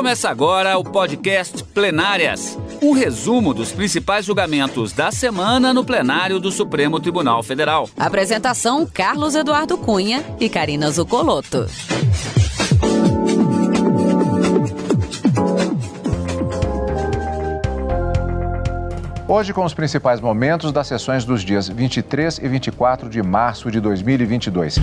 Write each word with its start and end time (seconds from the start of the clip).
Começa 0.00 0.30
agora 0.30 0.78
o 0.78 0.82
podcast 0.82 1.62
Plenárias 1.62 2.58
um 2.80 2.92
resumo 2.92 3.52
dos 3.52 3.70
principais 3.70 4.24
julgamentos 4.24 4.94
da 4.94 5.12
semana 5.12 5.74
no 5.74 5.84
plenário 5.84 6.40
do 6.40 6.50
Supremo 6.50 6.98
Tribunal 6.98 7.42
Federal. 7.42 7.86
Apresentação: 7.98 8.86
Carlos 8.86 9.34
Eduardo 9.34 9.76
Cunha 9.76 10.24
e 10.40 10.48
Karina 10.48 10.90
Zucolotto. 10.90 11.66
Hoje, 19.28 19.52
com 19.52 19.66
os 19.66 19.74
principais 19.74 20.18
momentos 20.18 20.72
das 20.72 20.86
sessões 20.86 21.26
dos 21.26 21.44
dias 21.44 21.68
23 21.68 22.38
e 22.38 22.48
24 22.48 23.10
de 23.10 23.22
março 23.22 23.70
de 23.70 23.78
2022. 23.78 24.76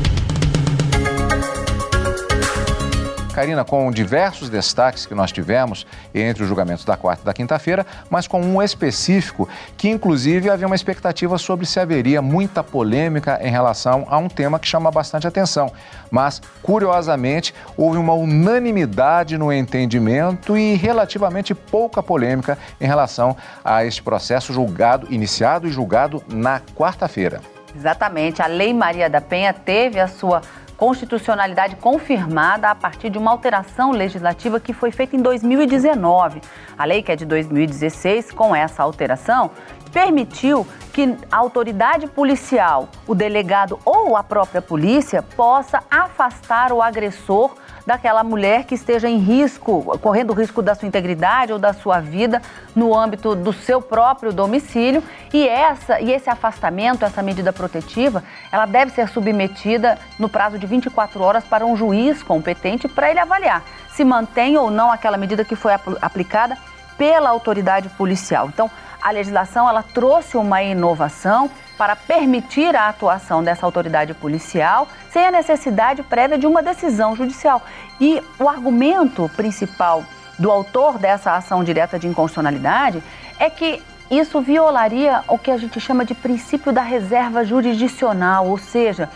Karina, 3.37 3.63
com 3.63 3.91
diversos 3.91 4.49
destaques 4.49 5.05
que 5.05 5.13
nós 5.13 5.31
tivemos 5.31 5.85
entre 6.11 6.41
os 6.41 6.49
julgamentos 6.49 6.83
da 6.83 6.97
quarta 6.97 7.21
e 7.21 7.25
da 7.27 7.35
quinta-feira, 7.35 7.85
mas 8.09 8.27
com 8.27 8.41
um 8.41 8.59
específico 8.63 9.47
que, 9.77 9.87
inclusive, 9.87 10.49
havia 10.49 10.65
uma 10.65 10.75
expectativa 10.75 11.37
sobre 11.37 11.67
se 11.67 11.79
haveria 11.79 12.19
muita 12.19 12.63
polêmica 12.63 13.39
em 13.43 13.51
relação 13.51 14.07
a 14.09 14.17
um 14.17 14.27
tema 14.27 14.57
que 14.57 14.67
chama 14.67 14.89
bastante 14.89 15.27
atenção. 15.27 15.71
Mas, 16.09 16.41
curiosamente, 16.63 17.53
houve 17.77 17.99
uma 17.99 18.13
unanimidade 18.13 19.37
no 19.37 19.53
entendimento 19.53 20.57
e 20.57 20.73
relativamente 20.73 21.53
pouca 21.53 22.01
polêmica 22.01 22.57
em 22.81 22.87
relação 22.87 23.37
a 23.63 23.85
este 23.85 24.01
processo 24.01 24.51
julgado, 24.51 25.13
iniciado 25.13 25.67
e 25.67 25.71
julgado 25.71 26.23
na 26.27 26.59
quarta-feira. 26.75 27.39
Exatamente. 27.75 28.41
A 28.41 28.47
Lei 28.47 28.73
Maria 28.73 29.07
da 29.07 29.21
Penha 29.21 29.53
teve 29.53 29.99
a 29.99 30.07
sua 30.07 30.41
constitucionalidade 30.77 31.75
confirmada 31.77 32.69
a 32.69 32.75
partir 32.75 33.09
de 33.09 33.17
uma 33.17 33.31
alteração 33.31 33.91
legislativa 33.91 34.59
que 34.59 34.71
foi 34.71 34.91
feita 34.91 35.15
em 35.15 35.21
2019. 35.21 36.39
A 36.77 36.85
lei, 36.85 37.01
que 37.01 37.11
é 37.11 37.15
de 37.15 37.25
2016, 37.25 38.31
com 38.31 38.55
essa 38.55 38.83
alteração, 38.83 39.49
permitiu 39.91 40.65
que 40.93 41.17
a 41.31 41.37
autoridade 41.37 42.07
policial, 42.07 42.89
o 43.07 43.15
delegado 43.15 43.79
ou 43.83 44.15
a 44.15 44.23
própria 44.23 44.61
polícia 44.61 45.21
possa 45.21 45.83
afastar 45.89 46.71
o 46.71 46.81
agressor 46.81 47.55
daquela 47.87 48.21
mulher 48.21 48.65
que 48.65 48.75
esteja 48.75 49.07
em 49.07 49.17
risco, 49.17 49.97
correndo 49.99 50.33
risco 50.33 50.61
da 50.61 50.75
sua 50.75 50.87
integridade 50.87 51.53
ou 51.53 51.57
da 51.57 51.71
sua 51.71 52.01
vida 52.01 52.41
no 52.75 52.93
âmbito 52.93 53.33
do 53.33 53.53
seu 53.53 53.81
próprio 53.81 54.33
domicílio. 54.33 55.01
E, 55.33 55.47
essa, 55.47 55.99
e 56.01 56.11
esse 56.11 56.29
afastamento, 56.29 57.05
essa 57.05 57.23
medida 57.23 57.53
protetiva, 57.53 58.21
ela 58.51 58.65
deve 58.65 58.91
ser 58.91 59.07
submetida 59.07 59.97
no 60.19 60.27
prazo 60.27 60.59
de 60.59 60.67
24 60.67 61.23
horas 61.23 61.45
para 61.45 61.65
um 61.65 61.77
juiz 61.77 62.21
competente 62.21 62.89
para 62.89 63.09
ele 63.09 63.19
avaliar 63.19 63.63
se 63.97 64.05
mantém 64.05 64.55
ou 64.57 64.69
não 64.69 64.91
aquela 64.91 65.17
medida 65.17 65.43
que 65.43 65.55
foi 65.55 65.73
aplicada 65.73 66.55
pela 66.99 67.29
autoridade 67.29 67.89
policial. 67.89 68.47
Então, 68.47 68.69
a 69.01 69.09
legislação 69.09 69.67
ela 69.67 69.81
trouxe 69.81 70.37
uma 70.37 70.61
inovação 70.61 71.49
para 71.77 71.95
permitir 71.95 72.75
a 72.75 72.89
atuação 72.89 73.43
dessa 73.43 73.65
autoridade 73.65 74.13
policial 74.13 74.87
sem 75.17 75.25
a 75.25 75.31
necessidade 75.31 76.03
prévia 76.03 76.37
de 76.37 76.45
uma 76.45 76.61
decisão 76.61 77.15
judicial. 77.15 77.63
E 77.99 78.21
o 78.37 78.47
argumento 78.47 79.27
principal 79.35 80.03
do 80.37 80.51
autor 80.51 80.99
dessa 80.99 81.35
ação 81.35 81.63
direta 81.63 81.97
de 81.97 82.07
inconstitucionalidade 82.07 83.01
é 83.39 83.49
que 83.49 83.81
isso 84.11 84.39
violaria 84.41 85.23
o 85.27 85.35
que 85.35 85.49
a 85.49 85.57
gente 85.57 85.79
chama 85.79 86.05
de 86.05 86.13
princípio 86.13 86.71
da 86.71 86.83
reserva 86.83 87.43
jurisdicional, 87.43 88.45
ou 88.45 88.59
seja, 88.59 89.09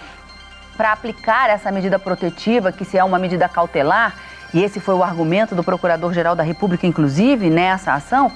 para 0.75 0.91
aplicar 0.91 1.51
essa 1.51 1.71
medida 1.71 1.99
protetiva, 1.99 2.71
que 2.71 2.83
se 2.83 2.97
é 2.97 3.03
uma 3.03 3.19
medida 3.19 3.47
cautelar, 3.47 4.15
e 4.55 4.63
esse 4.63 4.79
foi 4.79 4.95
o 4.95 5.03
argumento 5.03 5.53
do 5.53 5.63
Procurador-Geral 5.63 6.35
da 6.35 6.41
República, 6.41 6.87
inclusive, 6.87 7.47
nessa 7.47 7.93
ação, 7.93 8.31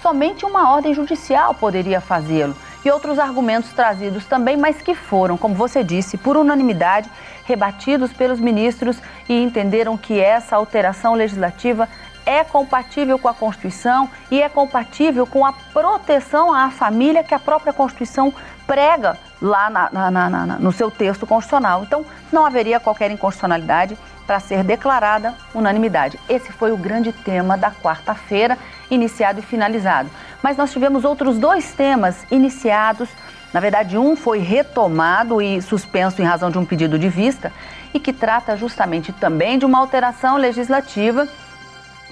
somente 0.00 0.46
uma 0.46 0.72
ordem 0.72 0.94
judicial 0.94 1.52
poderia 1.52 2.00
fazê-lo. 2.00 2.56
E 2.84 2.90
outros 2.90 3.18
argumentos 3.18 3.72
trazidos 3.72 4.24
também, 4.24 4.56
mas 4.56 4.80
que 4.80 4.94
foram, 4.94 5.36
como 5.36 5.54
você 5.54 5.84
disse, 5.84 6.16
por 6.16 6.36
unanimidade, 6.36 7.10
rebatidos 7.44 8.12
pelos 8.12 8.40
ministros 8.40 8.96
e 9.28 9.42
entenderam 9.42 9.96
que 9.96 10.18
essa 10.18 10.56
alteração 10.56 11.14
legislativa 11.14 11.88
é 12.24 12.44
compatível 12.44 13.18
com 13.18 13.28
a 13.28 13.34
Constituição 13.34 14.08
e 14.30 14.40
é 14.40 14.48
compatível 14.48 15.26
com 15.26 15.44
a 15.44 15.52
proteção 15.52 16.52
à 16.52 16.70
família 16.70 17.24
que 17.24 17.34
a 17.34 17.38
própria 17.38 17.72
Constituição 17.72 18.32
prega 18.66 19.18
lá 19.42 19.68
na, 19.68 19.90
na, 19.90 20.30
na, 20.30 20.46
no 20.58 20.70
seu 20.70 20.90
texto 20.90 21.26
constitucional. 21.26 21.82
Então, 21.82 22.04
não 22.30 22.46
haveria 22.46 22.78
qualquer 22.78 23.10
inconstitucionalidade 23.10 23.98
para 24.26 24.38
ser 24.38 24.62
declarada 24.62 25.34
unanimidade. 25.52 26.20
Esse 26.28 26.52
foi 26.52 26.70
o 26.70 26.76
grande 26.76 27.12
tema 27.12 27.58
da 27.58 27.72
quarta-feira, 27.72 28.56
iniciado 28.88 29.40
e 29.40 29.42
finalizado. 29.42 30.08
Mas 30.42 30.56
nós 30.56 30.72
tivemos 30.72 31.04
outros 31.04 31.38
dois 31.38 31.72
temas 31.72 32.24
iniciados. 32.30 33.08
Na 33.52 33.60
verdade, 33.60 33.98
um 33.98 34.16
foi 34.16 34.38
retomado 34.38 35.42
e 35.42 35.60
suspenso 35.60 36.22
em 36.22 36.24
razão 36.24 36.50
de 36.50 36.58
um 36.58 36.64
pedido 36.64 36.98
de 36.98 37.08
vista 37.08 37.52
e 37.92 37.98
que 37.98 38.12
trata 38.12 38.56
justamente 38.56 39.12
também 39.12 39.58
de 39.58 39.64
uma 39.64 39.78
alteração 39.78 40.36
legislativa 40.36 41.28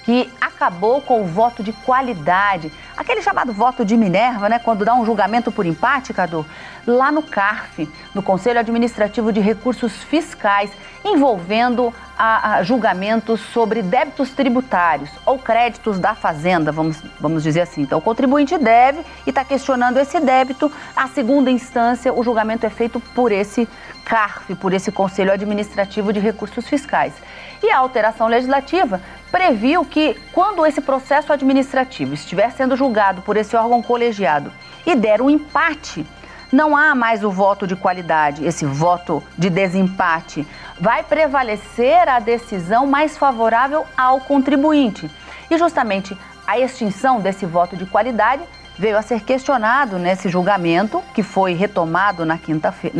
que 0.08 0.32
acabou 0.40 1.02
com 1.02 1.20
o 1.20 1.26
voto 1.26 1.62
de 1.62 1.70
qualidade, 1.70 2.72
aquele 2.96 3.20
chamado 3.20 3.52
voto 3.52 3.84
de 3.84 3.94
Minerva, 3.94 4.48
né, 4.48 4.58
quando 4.58 4.82
dá 4.82 4.94
um 4.94 5.04
julgamento 5.04 5.52
por 5.52 5.66
empate, 5.66 6.14
Cadu, 6.14 6.46
lá 6.86 7.12
no 7.12 7.22
CARF, 7.22 7.86
no 8.14 8.22
Conselho 8.22 8.58
Administrativo 8.58 9.30
de 9.30 9.38
Recursos 9.38 9.92
Fiscais, 10.04 10.70
envolvendo 11.04 11.92
a, 12.16 12.54
a 12.54 12.62
julgamentos 12.62 13.38
sobre 13.52 13.82
débitos 13.82 14.30
tributários 14.30 15.10
ou 15.26 15.38
créditos 15.38 15.98
da 15.98 16.14
fazenda, 16.14 16.72
vamos, 16.72 17.02
vamos 17.20 17.42
dizer 17.42 17.60
assim. 17.60 17.82
Então, 17.82 17.98
o 17.98 18.02
contribuinte 18.02 18.56
deve 18.56 19.00
e 19.26 19.28
está 19.28 19.44
questionando 19.44 19.98
esse 19.98 20.18
débito. 20.18 20.72
A 20.96 21.06
segunda 21.08 21.50
instância, 21.50 22.14
o 22.14 22.24
julgamento 22.24 22.64
é 22.64 22.70
feito 22.70 22.98
por 22.98 23.30
esse 23.30 23.68
CARF, 24.06 24.54
por 24.54 24.72
esse 24.72 24.90
Conselho 24.90 25.30
Administrativo 25.30 26.14
de 26.14 26.18
Recursos 26.18 26.66
Fiscais. 26.66 27.12
E 27.62 27.70
a 27.70 27.78
alteração 27.78 28.28
legislativa 28.28 29.00
previu 29.30 29.84
que, 29.84 30.16
quando 30.32 30.64
esse 30.64 30.80
processo 30.80 31.32
administrativo 31.32 32.14
estiver 32.14 32.50
sendo 32.52 32.76
julgado 32.76 33.22
por 33.22 33.36
esse 33.36 33.56
órgão 33.56 33.82
colegiado 33.82 34.52
e 34.86 34.94
der 34.94 35.20
um 35.20 35.28
empate, 35.28 36.06
não 36.50 36.76
há 36.76 36.94
mais 36.94 37.22
o 37.22 37.30
voto 37.30 37.66
de 37.66 37.76
qualidade, 37.76 38.44
esse 38.44 38.64
voto 38.64 39.22
de 39.36 39.50
desempate. 39.50 40.46
Vai 40.80 41.02
prevalecer 41.02 42.08
a 42.08 42.18
decisão 42.18 42.86
mais 42.86 43.18
favorável 43.18 43.84
ao 43.96 44.20
contribuinte. 44.20 45.10
E 45.50 45.58
justamente 45.58 46.16
a 46.46 46.58
extinção 46.58 47.20
desse 47.20 47.44
voto 47.44 47.76
de 47.76 47.84
qualidade 47.84 48.42
veio 48.78 48.96
a 48.96 49.02
ser 49.02 49.20
questionado 49.22 49.98
nesse 49.98 50.28
julgamento, 50.28 51.02
que 51.12 51.22
foi 51.22 51.52
retomado 51.52 52.24
na 52.24 52.38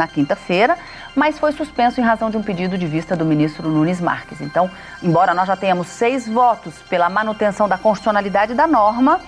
quinta-feira, 0.09 0.77
mas 1.19 1.37
foi 1.37 1.51
suspenso 1.51 2.01
em 2.01 2.05
razão 2.05 2.31
de 2.31 2.37
um 2.37 2.43
pedido 2.43 2.79
de 2.79 2.87
vista 2.87 3.17
do 3.17 3.25
ministro 3.25 3.69
Nunes 3.69 4.01
Marques. 4.01 4.41
Então, 4.41 4.71
embora 5.03 5.35
nós 5.35 5.49
já 5.49 5.57
tenhamos 5.57 5.89
seis 5.89 6.29
votos 6.29 6.77
pela 6.89 7.11
manutenção 7.11 7.69
da 7.69 7.77
constitucionalidade 7.77 8.55
da 8.55 8.69
norma, 8.69 9.21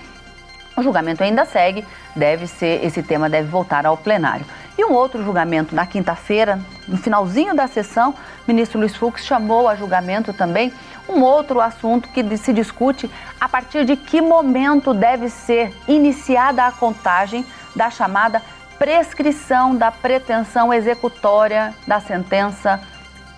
o 0.77 0.81
julgamento 0.81 1.21
ainda 1.21 1.43
segue, 1.43 1.85
deve 2.15 2.47
ser, 2.47 2.81
esse 2.85 3.03
tema 3.03 3.29
deve 3.29 3.49
voltar 3.49 3.85
ao 3.85 3.97
plenário. 3.97 4.45
E 4.77 4.85
um 4.85 4.93
outro 4.93 5.21
julgamento 5.21 5.75
na 5.75 5.85
quinta-feira, 5.85 6.57
no 6.87 6.95
finalzinho 6.95 7.53
da 7.53 7.67
sessão, 7.67 8.11
o 8.11 8.15
ministro 8.47 8.79
Luiz 8.79 8.95
Fux 8.95 9.25
chamou 9.25 9.67
a 9.67 9.75
julgamento 9.75 10.31
também 10.31 10.71
um 11.09 11.21
outro 11.21 11.59
assunto 11.59 12.07
que 12.07 12.37
se 12.37 12.53
discute 12.53 13.11
a 13.39 13.49
partir 13.49 13.83
de 13.83 13.97
que 13.97 14.21
momento 14.21 14.93
deve 14.93 15.27
ser 15.27 15.75
iniciada 15.89 16.65
a 16.65 16.71
contagem 16.71 17.45
da 17.75 17.89
chamada 17.89 18.41
prescrição 18.77 19.75
da 19.75 19.91
pretensão 19.91 20.73
executória 20.73 21.73
da 21.87 21.99
sentença 21.99 22.81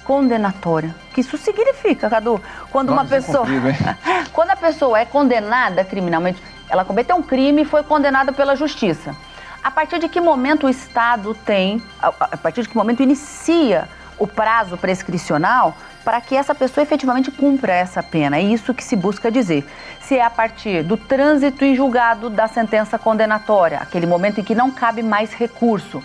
condenatória. 0.04 0.94
O 1.10 1.14
que 1.14 1.22
isso 1.22 1.38
significa, 1.38 2.10
Cadu? 2.10 2.42
Quando 2.72 2.90
Nossa, 2.90 3.02
uma 3.02 3.08
é 3.08 3.22
pessoa. 3.22 3.48
É 3.48 4.26
quando 4.32 4.50
a 4.52 4.56
pessoa 4.56 5.00
é 5.00 5.06
condenada 5.06 5.84
criminalmente, 5.84 6.42
ela 6.70 6.84
cometeu 6.84 7.16
um 7.16 7.22
crime 7.22 7.62
e 7.62 7.66
foi 7.66 7.84
condenada 7.84 8.32
pela 8.32 8.56
justiça. 8.56 9.16
A 9.64 9.72
partir 9.72 10.00
de 10.00 10.10
que 10.10 10.20
momento 10.20 10.66
o 10.66 10.70
Estado 10.70 11.34
tem, 11.46 11.82
a 12.02 12.38
partir 12.38 12.64
de 12.64 12.70
que 12.70 12.76
momento 12.76 13.02
inicia 13.02 13.88
o 14.18 14.28
prazo 14.28 14.78
prescricional 14.78 15.76
para 16.04 16.20
que 16.20 16.36
essa 16.36 16.54
pessoa 16.54 16.84
efetivamente 16.84 17.32
cumpra 17.32 17.74
essa 17.74 18.04
pena. 18.04 18.38
É 18.38 18.42
isso 18.42 18.74
que 18.74 18.84
se 18.84 18.96
busca 18.96 19.32
dizer. 19.32 19.66
Se 20.14 20.20
é 20.20 20.24
a 20.24 20.30
partir 20.30 20.84
do 20.84 20.96
trânsito 20.96 21.66
em 21.66 21.76
julgado 21.76 22.30
da 22.30 22.48
sentença 22.48 23.00
condenatória, 23.00 23.80
aquele 23.80 24.06
momento 24.06 24.40
em 24.40 24.44
que 24.44 24.54
não 24.54 24.70
cabe 24.70 25.02
mais 25.02 25.34
recurso 25.34 26.04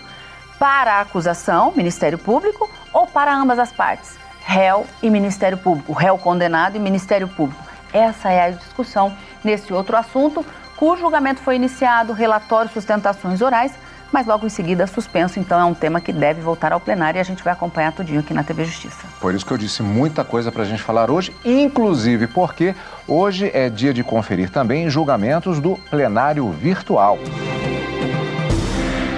para 0.57 0.95
a 0.95 1.01
acusação, 1.01 1.71
Ministério 1.75 2.17
Público, 2.17 2.67
ou 2.91 3.05
para 3.05 3.31
ambas 3.31 3.59
as 3.59 3.71
partes, 3.71 4.17
réu 4.43 4.87
e 5.03 5.11
Ministério 5.11 5.59
Público, 5.59 5.93
réu 5.93 6.17
condenado 6.17 6.75
e 6.75 6.79
Ministério 6.79 7.27
Público. 7.27 7.63
Essa 7.93 8.31
é 8.31 8.45
a 8.45 8.49
discussão 8.49 9.15
nesse 9.43 9.71
outro 9.71 9.95
assunto, 9.95 10.43
cujo 10.75 11.01
julgamento 11.01 11.41
foi 11.41 11.57
iniciado, 11.57 12.11
relatório 12.11 12.71
sustentações 12.71 13.43
orais 13.43 13.75
mas 14.11 14.25
logo 14.25 14.45
em 14.45 14.49
seguida 14.49 14.85
suspenso. 14.87 15.39
Então 15.39 15.59
é 15.59 15.65
um 15.65 15.73
tema 15.73 16.01
que 16.01 16.11
deve 16.11 16.41
voltar 16.41 16.73
ao 16.73 16.79
plenário 16.79 17.17
e 17.17 17.21
a 17.21 17.23
gente 17.23 17.43
vai 17.43 17.53
acompanhar 17.53 17.91
tudinho 17.91 18.19
aqui 18.19 18.33
na 18.33 18.43
TV 18.43 18.65
Justiça. 18.65 19.07
Por 19.19 19.33
isso 19.33 19.45
que 19.45 19.51
eu 19.51 19.57
disse 19.57 19.81
muita 19.81 20.23
coisa 20.23 20.51
para 20.51 20.63
a 20.63 20.65
gente 20.65 20.81
falar 20.81 21.09
hoje, 21.09 21.35
inclusive 21.43 22.27
porque 22.27 22.75
hoje 23.07 23.51
é 23.53 23.69
dia 23.69 23.93
de 23.93 24.03
conferir 24.03 24.49
também 24.49 24.89
julgamentos 24.89 25.59
do 25.59 25.77
plenário 25.89 26.49
virtual. 26.51 27.17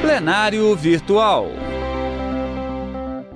Plenário 0.01 0.75
virtual. 0.75 1.47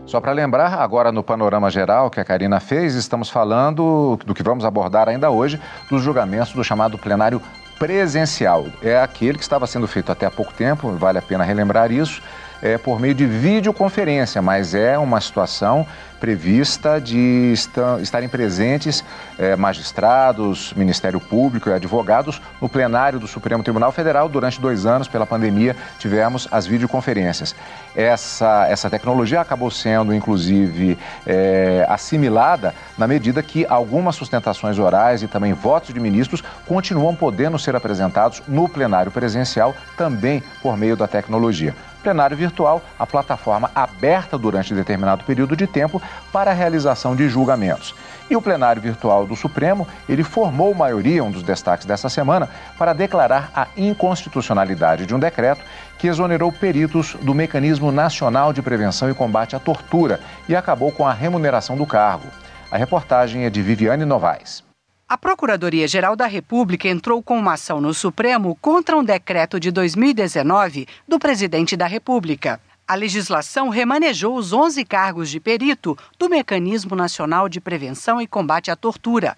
Só 0.06 0.22
para 0.22 0.32
lembrar, 0.32 0.76
agora 0.76 1.12
no 1.12 1.24
panorama 1.24 1.70
geral 1.70 2.12
que 2.12 2.20
a 2.20 2.24
Karina 2.24 2.60
fez, 2.60 2.94
estamos 2.94 3.30
falando 3.30 4.18
do 4.24 4.36
que 4.36 4.44
vamos 4.44 4.64
abordar 4.64 5.10
ainda 5.10 5.32
hoje, 5.32 5.60
dos 5.90 6.02
julgamentos 6.04 6.54
do 6.54 6.64
chamado 6.64 6.98
plenário 6.98 7.42
presencial. 7.78 8.68
É 8.82 8.98
aquele 8.98 9.38
que 9.38 9.44
estava 9.44 9.68
sendo 9.68 9.88
feito 9.88 10.12
até 10.12 10.26
há 10.26 10.32
pouco 10.32 10.54
tempo, 10.54 10.92
vale 10.92 11.18
a 11.18 11.22
pena 11.22 11.44
relembrar 11.44 11.92
isso, 11.92 12.22
é 12.62 12.78
por 12.78 13.00
meio 13.00 13.14
de 13.14 13.26
videoconferência, 13.26 14.42
mas 14.42 14.74
é 14.74 14.98
uma 14.98 15.20
situação 15.22 15.86
prevista 16.20 17.00
de 17.00 17.54
estarem 18.02 18.30
presentes 18.30 19.04
eh, 19.38 19.56
magistrados, 19.56 20.74
Ministério 20.76 21.20
Público 21.20 21.70
e 21.70 21.74
advogados 21.74 22.42
no 22.62 22.70
plenário 22.70 23.20
do 23.20 23.28
Supremo 23.28 23.64
Tribunal 23.64 23.92
Federal. 23.92 24.28
Durante 24.30 24.60
dois 24.60 24.86
anos, 24.86 25.08
pela 25.08 25.26
pandemia, 25.26 25.76
tivemos 26.00 26.48
as 26.52 26.66
videoconferências. 26.66 27.56
Essa, 27.96 28.68
essa 28.70 28.90
tecnologia 28.90 29.42
acabou 29.42 29.72
sendo, 29.72 30.14
inclusive, 30.14 30.98
eh, 31.26 31.86
assimilada 31.90 32.74
na 32.98 33.08
medida 33.08 33.42
que 33.44 33.66
algumas 33.68 34.16
sustentações 34.16 34.80
orais 34.80 35.24
e 35.24 35.28
também 35.28 35.54
votos 35.54 35.94
de 35.94 36.00
ministros 36.00 36.44
continuam 36.66 37.16
podendo 37.16 37.58
ser 37.60 37.76
apresentados 37.76 38.42
no 38.48 38.68
plenário 38.68 39.12
presencial 39.12 39.76
também 39.98 40.44
por 40.62 40.78
meio 40.78 40.96
da 40.96 41.08
tecnologia 41.08 41.74
plenário 42.06 42.38
virtual, 42.38 42.84
a 43.00 43.08
plataforma 43.08 43.72
aberta 43.74 44.38
durante 44.38 44.76
determinado 44.76 45.24
período 45.24 45.56
de 45.56 45.66
tempo 45.66 46.00
para 46.32 46.52
a 46.52 46.54
realização 46.54 47.16
de 47.16 47.28
julgamentos. 47.30 47.96
E 48.30 48.36
o 48.36 48.42
plenário 48.42 48.82
virtual 48.82 49.28
do 49.28 49.36
Supremo, 49.36 49.88
ele 50.10 50.24
formou 50.24 50.74
maioria, 50.74 51.24
um 51.24 51.30
dos 51.30 51.44
destaques 51.44 51.86
dessa 51.86 52.10
semana, 52.10 52.50
para 52.78 52.94
declarar 52.94 53.52
a 53.56 53.68
inconstitucionalidade 53.78 55.06
de 55.06 55.14
um 55.14 55.20
decreto 55.20 55.64
que 56.00 56.08
exonerou 56.08 56.52
peritos 56.52 57.16
do 57.22 57.34
Mecanismo 57.36 57.92
Nacional 57.92 58.52
de 58.52 58.62
Prevenção 58.62 59.10
e 59.10 59.14
Combate 59.14 59.56
à 59.56 59.60
Tortura 59.60 60.20
e 60.50 60.56
acabou 60.56 60.92
com 60.92 61.08
a 61.08 61.14
remuneração 61.14 61.78
do 61.78 61.86
cargo. 61.86 62.28
A 62.72 62.78
reportagem 62.78 63.46
é 63.46 63.50
de 63.50 63.62
Viviane 63.62 64.06
Novaes. 64.06 64.64
A 65.08 65.16
Procuradoria-Geral 65.20 66.16
da 66.16 66.26
República 66.26 66.88
entrou 66.88 67.22
com 67.22 67.38
uma 67.38 67.54
ação 67.54 67.80
no 67.80 67.94
Supremo 67.94 68.58
contra 68.60 68.98
um 68.98 69.04
decreto 69.04 69.60
de 69.60 69.70
2019 69.70 70.88
do 71.08 71.20
presidente 71.20 71.78
da 71.78 71.86
República. 71.86 72.60
A 72.88 72.94
legislação 72.94 73.70
remanejou 73.70 74.36
os 74.36 74.54
11 74.54 74.86
cargos 74.86 75.32
de 75.32 75.40
perito 75.40 75.98
do 76.20 76.30
Mecanismo 76.30 76.96
Nacional 76.96 77.50
de 77.50 77.60
Prevenção 77.60 78.22
e 78.22 78.28
Combate 78.28 78.70
à 78.70 78.76
Tortura. 78.76 79.36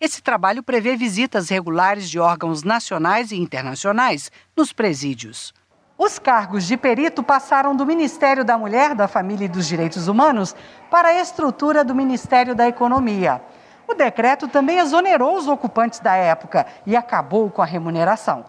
Esse 0.00 0.22
trabalho 0.22 0.62
prevê 0.62 0.96
visitas 0.96 1.50
regulares 1.50 2.08
de 2.08 2.18
órgãos 2.18 2.62
nacionais 2.62 3.32
e 3.32 3.36
internacionais 3.36 4.32
nos 4.56 4.72
presídios. 4.72 5.52
Os 5.98 6.18
cargos 6.18 6.66
de 6.66 6.74
perito 6.78 7.22
passaram 7.22 7.76
do 7.76 7.84
Ministério 7.84 8.42
da 8.46 8.56
Mulher, 8.56 8.94
da 8.94 9.06
Família 9.06 9.44
e 9.44 9.48
dos 9.48 9.66
Direitos 9.66 10.08
Humanos 10.08 10.56
para 10.90 11.08
a 11.08 11.20
estrutura 11.20 11.84
do 11.84 11.94
Ministério 11.94 12.54
da 12.54 12.66
Economia. 12.66 13.42
O 13.86 13.92
decreto 13.92 14.48
também 14.48 14.78
exonerou 14.78 15.36
os 15.36 15.46
ocupantes 15.46 16.00
da 16.00 16.14
época 16.16 16.66
e 16.86 16.96
acabou 16.96 17.50
com 17.50 17.60
a 17.60 17.66
remuneração. 17.66 18.46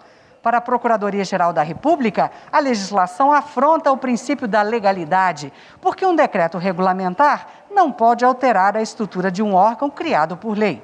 Para 0.48 0.60
a 0.60 0.62
Procuradoria-Geral 0.62 1.52
da 1.52 1.62
República, 1.62 2.32
a 2.50 2.60
legislação 2.60 3.34
afronta 3.34 3.92
o 3.92 3.98
princípio 3.98 4.48
da 4.48 4.62
legalidade, 4.62 5.52
porque 5.82 6.06
um 6.06 6.16
decreto 6.16 6.58
regulamentar 6.58 7.48
não 7.70 7.92
pode 7.92 8.24
alterar 8.24 8.78
a 8.78 8.82
estrutura 8.82 9.30
de 9.30 9.44
um 9.44 9.54
órgão 9.54 9.90
criado 9.90 10.38
por 10.38 10.58
lei. 10.58 10.82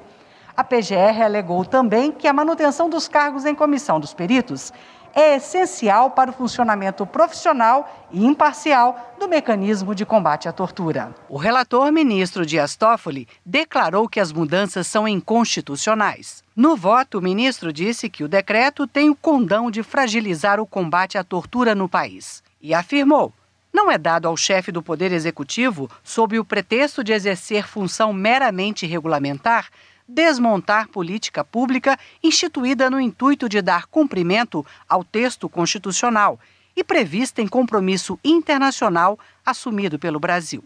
A 0.54 0.62
PGR 0.62 1.22
alegou 1.24 1.64
também 1.64 2.12
que 2.12 2.28
a 2.28 2.32
manutenção 2.34 2.90
dos 2.90 3.08
cargos 3.08 3.46
em 3.46 3.54
comissão 3.54 3.98
dos 3.98 4.12
peritos 4.12 4.70
é 5.14 5.36
essencial 5.36 6.10
para 6.10 6.30
o 6.30 6.34
funcionamento 6.34 7.06
profissional 7.06 8.08
e 8.10 8.24
imparcial 8.24 9.14
do 9.18 9.28
mecanismo 9.28 9.94
de 9.94 10.04
combate 10.04 10.48
à 10.48 10.52
tortura. 10.52 11.14
O 11.28 11.36
relator 11.36 11.92
ministro 11.92 12.44
Dias 12.44 12.74
Toffoli 12.76 13.28
declarou 13.46 14.08
que 14.08 14.20
as 14.20 14.32
mudanças 14.32 14.86
são 14.86 15.06
inconstitucionais. 15.06 16.42
No 16.56 16.76
voto, 16.76 17.18
o 17.18 17.22
ministro 17.22 17.72
disse 17.72 18.10
que 18.10 18.24
o 18.24 18.28
decreto 18.28 18.86
tem 18.86 19.08
o 19.08 19.14
condão 19.14 19.70
de 19.70 19.82
fragilizar 19.82 20.60
o 20.60 20.66
combate 20.66 21.16
à 21.16 21.24
tortura 21.24 21.74
no 21.74 21.88
país 21.88 22.42
e 22.60 22.74
afirmou 22.74 23.32
não 23.74 23.90
é 23.90 23.98
dado 23.98 24.28
ao 24.28 24.36
chefe 24.36 24.70
do 24.70 24.80
Poder 24.80 25.10
Executivo, 25.10 25.90
sob 26.04 26.38
o 26.38 26.44
pretexto 26.44 27.02
de 27.02 27.12
exercer 27.12 27.66
função 27.66 28.12
meramente 28.12 28.86
regulamentar, 28.86 29.68
desmontar 30.06 30.88
política 30.88 31.42
pública 31.42 31.98
instituída 32.22 32.90
no 32.90 33.00
intuito 33.00 33.48
de 33.48 33.62
dar 33.62 33.86
cumprimento 33.86 34.64
ao 34.88 35.02
texto 35.02 35.48
constitucional 35.48 36.38
e 36.76 36.82
prevista 36.82 37.40
em 37.40 37.48
compromisso 37.48 38.18
internacional 38.24 39.18
assumido 39.44 39.98
pelo 39.98 40.20
Brasil. 40.20 40.64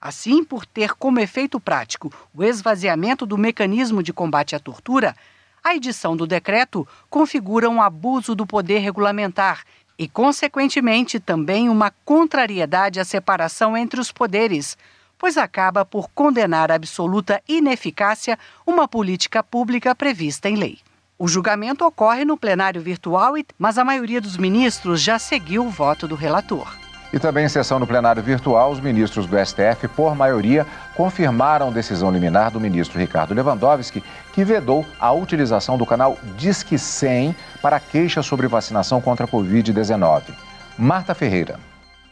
Assim, 0.00 0.42
por 0.42 0.64
ter 0.64 0.94
como 0.94 1.20
efeito 1.20 1.60
prático 1.60 2.12
o 2.34 2.42
esvaziamento 2.42 3.26
do 3.26 3.36
mecanismo 3.36 4.02
de 4.02 4.12
combate 4.12 4.56
à 4.56 4.58
tortura, 4.58 5.14
a 5.62 5.74
edição 5.74 6.16
do 6.16 6.26
decreto 6.26 6.88
configura 7.10 7.68
um 7.68 7.82
abuso 7.82 8.34
do 8.34 8.46
poder 8.46 8.78
regulamentar 8.78 9.62
e, 9.98 10.08
consequentemente, 10.08 11.20
também 11.20 11.68
uma 11.68 11.92
contrariedade 12.04 12.98
à 12.98 13.04
separação 13.04 13.76
entre 13.76 14.00
os 14.00 14.10
poderes, 14.10 14.78
pois 15.20 15.36
acaba 15.36 15.84
por 15.84 16.08
condenar 16.14 16.72
a 16.72 16.74
absoluta 16.74 17.42
ineficácia 17.46 18.38
uma 18.66 18.88
política 18.88 19.42
pública 19.42 19.94
prevista 19.94 20.48
em 20.48 20.56
lei. 20.56 20.78
O 21.18 21.28
julgamento 21.28 21.84
ocorre 21.84 22.24
no 22.24 22.38
plenário 22.38 22.80
virtual, 22.80 23.34
mas 23.58 23.76
a 23.76 23.84
maioria 23.84 24.22
dos 24.22 24.38
ministros 24.38 25.02
já 25.02 25.18
seguiu 25.18 25.66
o 25.66 25.70
voto 25.70 26.08
do 26.08 26.14
relator. 26.14 26.66
E 27.12 27.18
também 27.18 27.44
em 27.44 27.48
sessão 27.48 27.78
no 27.78 27.86
plenário 27.86 28.22
virtual, 28.22 28.70
os 28.70 28.80
ministros 28.80 29.26
do 29.26 29.36
STF, 29.36 29.88
por 29.88 30.14
maioria, 30.14 30.66
confirmaram 30.94 31.72
decisão 31.72 32.10
liminar 32.10 32.52
do 32.52 32.60
ministro 32.60 32.98
Ricardo 32.98 33.34
Lewandowski, 33.34 34.02
que 34.32 34.44
vedou 34.44 34.86
a 34.98 35.12
utilização 35.12 35.76
do 35.76 35.84
canal 35.84 36.16
Disque 36.36 36.78
100 36.78 37.36
para 37.60 37.78
queixas 37.78 38.24
sobre 38.24 38.46
vacinação 38.46 39.00
contra 39.00 39.26
a 39.26 39.28
Covid-19. 39.28 40.22
Marta 40.78 41.14
Ferreira. 41.14 41.69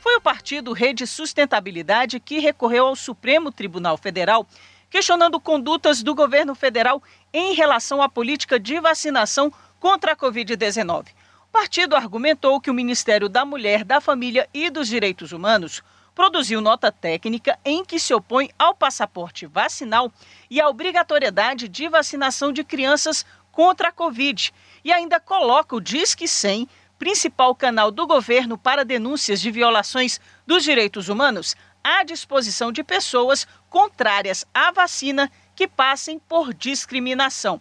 Foi 0.09 0.17
o 0.17 0.23
partido 0.23 0.73
Rede 0.73 1.07
Sustentabilidade 1.07 2.19
que 2.19 2.39
recorreu 2.39 2.87
ao 2.87 2.97
Supremo 2.97 3.53
Tribunal 3.53 3.99
Federal, 3.99 4.47
questionando 4.89 5.39
condutas 5.39 6.03
do 6.03 6.15
governo 6.15 6.55
federal 6.55 7.03
em 7.31 7.53
relação 7.53 8.01
à 8.01 8.09
política 8.09 8.59
de 8.59 8.81
vacinação 8.81 9.53
contra 9.79 10.13
a 10.13 10.17
Covid-19. 10.17 11.09
O 11.47 11.53
partido 11.53 11.95
argumentou 11.95 12.59
que 12.59 12.71
o 12.71 12.75
Ministério 12.75 13.29
da 13.29 13.45
Mulher, 13.45 13.85
da 13.85 14.01
Família 14.01 14.49
e 14.55 14.71
dos 14.71 14.89
Direitos 14.89 15.31
Humanos 15.31 15.83
produziu 16.15 16.63
nota 16.63 16.91
técnica 16.91 17.59
em 17.63 17.85
que 17.85 18.01
se 18.01 18.15
opõe 18.15 18.49
ao 18.59 18.75
passaporte 18.75 19.45
vacinal 19.45 20.11
e 20.49 20.59
à 20.59 20.71
obrigatoriedade 20.71 21.69
de 21.69 21.87
vacinação 21.87 22.51
de 22.51 22.65
crianças 22.65 23.27
contra 23.53 23.91
a 23.91 23.93
Covid 23.93 24.55
e 24.83 24.91
ainda 24.91 25.21
coloca 25.21 25.77
o 25.77 25.83
Disque 25.83 26.27
100 26.27 26.67
principal 26.99 27.55
canal 27.55 27.91
do 27.91 28.07
governo 28.07 28.59
para 28.59 28.85
denúncias 28.85 29.41
de 29.41 29.51
violações 29.51 30.21
dos 30.47 30.65
direitos 30.65 31.09
humanos, 31.09 31.55
à 31.83 32.03
disposição 32.03 32.73
de 32.73 32.83
pessoas 32.83 33.47
contrárias 33.71 34.45
à 34.53 34.73
vacina 34.73 35.31
que 35.55 35.69
passem 35.69 36.19
por 36.19 36.53
discriminação. 36.53 37.61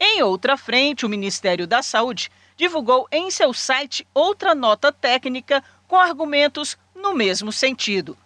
Em 0.00 0.22
outra 0.22 0.56
frente, 0.56 1.04
o 1.04 1.08
Ministério 1.08 1.66
da 1.66 1.82
Saúde 1.82 2.30
divulgou 2.56 3.06
em 3.12 3.30
seu 3.30 3.52
site 3.52 4.06
outra 4.14 4.54
nota 4.54 4.92
técnica 4.92 5.62
com 5.86 5.96
argumentos 5.96 6.76
no 6.94 7.14
mesmo 7.14 7.52
sentido. 7.52 8.16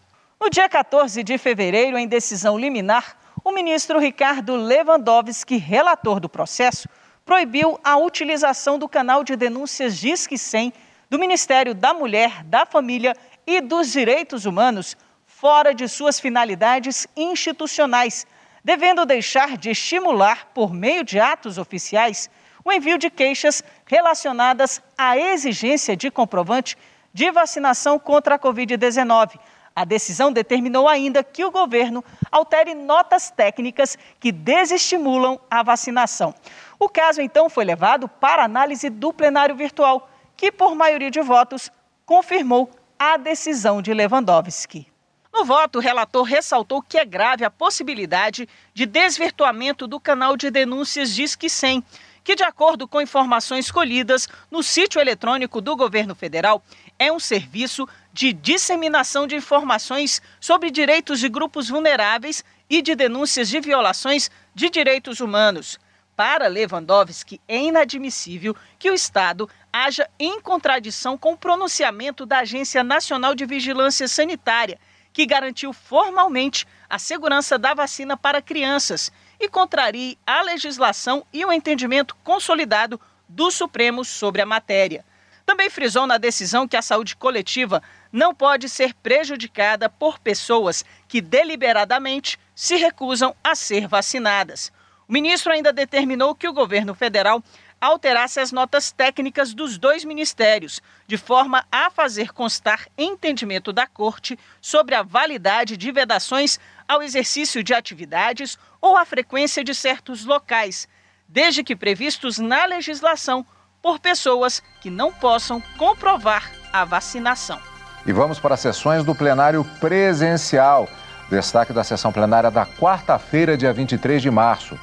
No 0.40 0.50
dia 0.50 0.69
14 0.69 1.23
de 1.23 1.38
fevereiro, 1.38 1.97
em 1.97 2.09
decisão 2.09 2.59
liminar, 2.59 3.16
o 3.45 3.52
ministro 3.52 3.99
Ricardo 3.99 4.57
Lewandowski, 4.57 5.57
relator 5.57 6.21
do 6.21 6.28
processo, 6.28 6.88
proibiu 7.25 7.79
a 7.83 7.97
utilização 7.97 8.79
do 8.79 8.88
canal 8.88 9.23
de 9.23 9.37
denúncias 9.37 9.99
Disque 9.99 10.37
100 10.37 10.73
do 11.09 11.19
Ministério 11.19 11.75
da 11.75 11.93
Mulher, 11.95 12.43
da 12.45 12.67
Família 12.67 13.17
e 13.47 13.61
dos 13.61 13.93
Direitos 13.93 14.47
Humanos 14.47 14.97
fora 15.26 15.75
de 15.75 15.88
suas 15.88 16.21
finalidades 16.21 17.07
institucionais, 17.17 18.26
devendo 18.62 19.05
deixar 19.05 19.57
de 19.57 19.71
estimular, 19.71 20.47
por 20.55 20.73
meio 20.73 21.02
de 21.02 21.19
atos 21.19 21.59
oficiais, 21.59 22.31
o 22.64 22.73
envio 22.73 22.97
de 22.97 23.11
queixas 23.11 23.62
relacionadas 23.85 24.81
à 24.97 25.19
exigência 25.19 25.97
de 25.97 26.11
comprovante 26.11 26.79
de 27.12 27.31
vacinação 27.31 27.99
contra 27.99 28.37
a 28.37 28.38
Covid-19. 28.38 29.38
A 29.75 29.85
decisão 29.85 30.31
determinou 30.31 30.88
ainda 30.88 31.25
que 31.25 31.45
o 31.45 31.50
governo 31.50 32.05
altere 32.31 32.75
notas 32.75 33.31
técnicas 33.31 33.97
que 34.21 34.31
desestimulam 34.31 35.41
a 35.50 35.62
vacinação. 35.62 36.35
O 36.79 36.88
caso, 36.88 37.23
então, 37.23 37.49
foi 37.49 37.64
levado 37.64 38.07
para 38.09 38.45
análise 38.45 38.91
do 38.91 39.12
plenário 39.12 39.55
virtual, 39.55 40.11
que, 40.37 40.52
por 40.52 40.75
maioria 40.75 41.11
de 41.11 41.21
votos, 41.21 41.71
confirmou 42.05 42.71
a 42.99 43.17
decisão 43.17 43.81
de 43.81 43.95
Lewandowski. 43.95 44.87
No 45.33 45.47
voto, 45.47 45.79
o 45.79 45.81
relator 45.81 46.25
ressaltou 46.25 46.83
que 46.83 46.99
é 46.99 47.05
grave 47.05 47.43
a 47.43 47.50
possibilidade 47.50 48.47
de 48.75 48.85
desvirtuamento 48.85 49.87
do 49.87 49.99
canal 49.99 50.37
de 50.37 50.50
denúncias 50.50 51.14
Disque 51.14 51.49
100, 51.49 51.83
que, 52.23 52.37
de 52.37 52.43
acordo 52.43 52.87
com 52.87 53.00
informações 53.00 53.71
colhidas 53.71 54.29
no 54.50 54.62
sítio 54.62 55.00
eletrônico 55.00 55.61
do 55.61 55.75
governo 55.75 56.14
federal, 56.14 56.62
é 57.02 57.11
um 57.11 57.18
serviço 57.18 57.88
de 58.12 58.32
disseminação 58.32 59.26
de 59.26 59.35
informações 59.35 60.23
sobre 60.40 60.71
direitos 60.71 61.18
de 61.18 61.28
grupos 61.28 61.68
vulneráveis 61.68 62.44
e 62.71 62.80
de 62.80 62.94
denúncias 62.94 63.49
de 63.49 63.59
violações 63.59 64.30
de 64.54 64.71
direitos 64.71 65.18
humanos. 65.18 65.80
Para 66.14 66.47
Lewandowski, 66.47 67.40
é 67.49 67.59
inadmissível 67.59 68.54
que 68.78 68.88
o 68.88 68.94
Estado 68.94 69.50
haja 69.73 70.09
em 70.16 70.40
contradição 70.40 71.18
com 71.18 71.32
o 71.32 71.37
pronunciamento 71.37 72.25
da 72.25 72.38
Agência 72.38 72.85
Nacional 72.85 73.35
de 73.35 73.44
Vigilância 73.47 74.06
Sanitária, 74.06 74.78
que 75.12 75.26
garantiu 75.26 75.73
formalmente 75.73 76.64
a 76.88 77.00
segurança 77.00 77.59
da 77.59 77.75
vacina 77.75 78.16
para 78.16 78.40
crianças 78.40 79.11
e 79.40 79.49
contrarie 79.49 80.16
a 80.25 80.40
legislação 80.42 81.26
e 81.32 81.44
o 81.44 81.52
entendimento 81.52 82.14
consolidado 82.23 83.00
do 83.28 83.50
Supremo 83.50 84.04
sobre 84.04 84.40
a 84.40 84.47
matéria. 84.47 85.04
Também 85.44 85.68
frisou 85.68 86.06
na 86.06 86.18
decisão 86.18 86.68
que 86.68 86.76
a 86.76 86.82
saúde 86.82 87.16
coletiva 87.16 87.82
não 88.12 88.34
pode 88.34 88.68
ser 88.68 88.94
prejudicada 88.94 89.88
por 89.88 90.18
pessoas 90.18 90.84
que 91.08 91.20
deliberadamente 91.20 92.38
se 92.54 92.76
recusam 92.76 93.34
a 93.42 93.54
ser 93.54 93.88
vacinadas. 93.88 94.72
O 95.08 95.12
ministro 95.12 95.52
ainda 95.52 95.72
determinou 95.72 96.34
que 96.34 96.49
o 96.49 96.52
governo 96.52 96.94
federal 96.94 97.42
alterasse 97.80 98.38
as 98.38 98.52
notas 98.52 98.92
técnicas 98.92 99.52
dos 99.52 99.76
dois 99.76 100.04
ministérios, 100.04 100.80
de 101.04 101.18
forma 101.18 101.66
a 101.70 101.90
fazer 101.90 102.32
constar 102.32 102.87
entendimento 102.96 103.72
da 103.72 103.88
Corte 103.88 104.38
sobre 104.61 104.94
a 104.94 105.02
validade 105.02 105.76
de 105.76 105.90
vedações 105.90 106.61
ao 106.87 107.02
exercício 107.02 107.64
de 107.64 107.75
atividades 107.75 108.56
ou 108.80 108.96
a 108.96 109.04
frequência 109.04 109.64
de 109.64 109.75
certos 109.75 110.25
locais, 110.25 110.87
desde 111.26 111.64
que 111.64 111.75
previstos 111.75 112.38
na 112.38 112.64
legislação 112.66 113.44
por 113.82 113.98
pessoas 113.98 114.62
que 114.80 114.88
não 114.88 115.12
possam 115.12 115.60
comprovar 115.76 116.52
a 116.72 116.84
vacinação. 116.84 117.58
E 118.06 118.12
vamos 118.12 118.38
para 118.38 118.54
as 118.54 118.60
sessões 118.60 119.04
do 119.04 119.14
plenário 119.14 119.64
presencial. 119.80 120.88
Destaque 121.28 121.72
da 121.72 121.82
sessão 121.82 122.12
plenária 122.12 122.50
da 122.50 122.64
quarta-feira, 122.64 123.56
dia 123.56 123.72
23 123.72 124.22
de 124.22 124.30
março. 124.30 124.78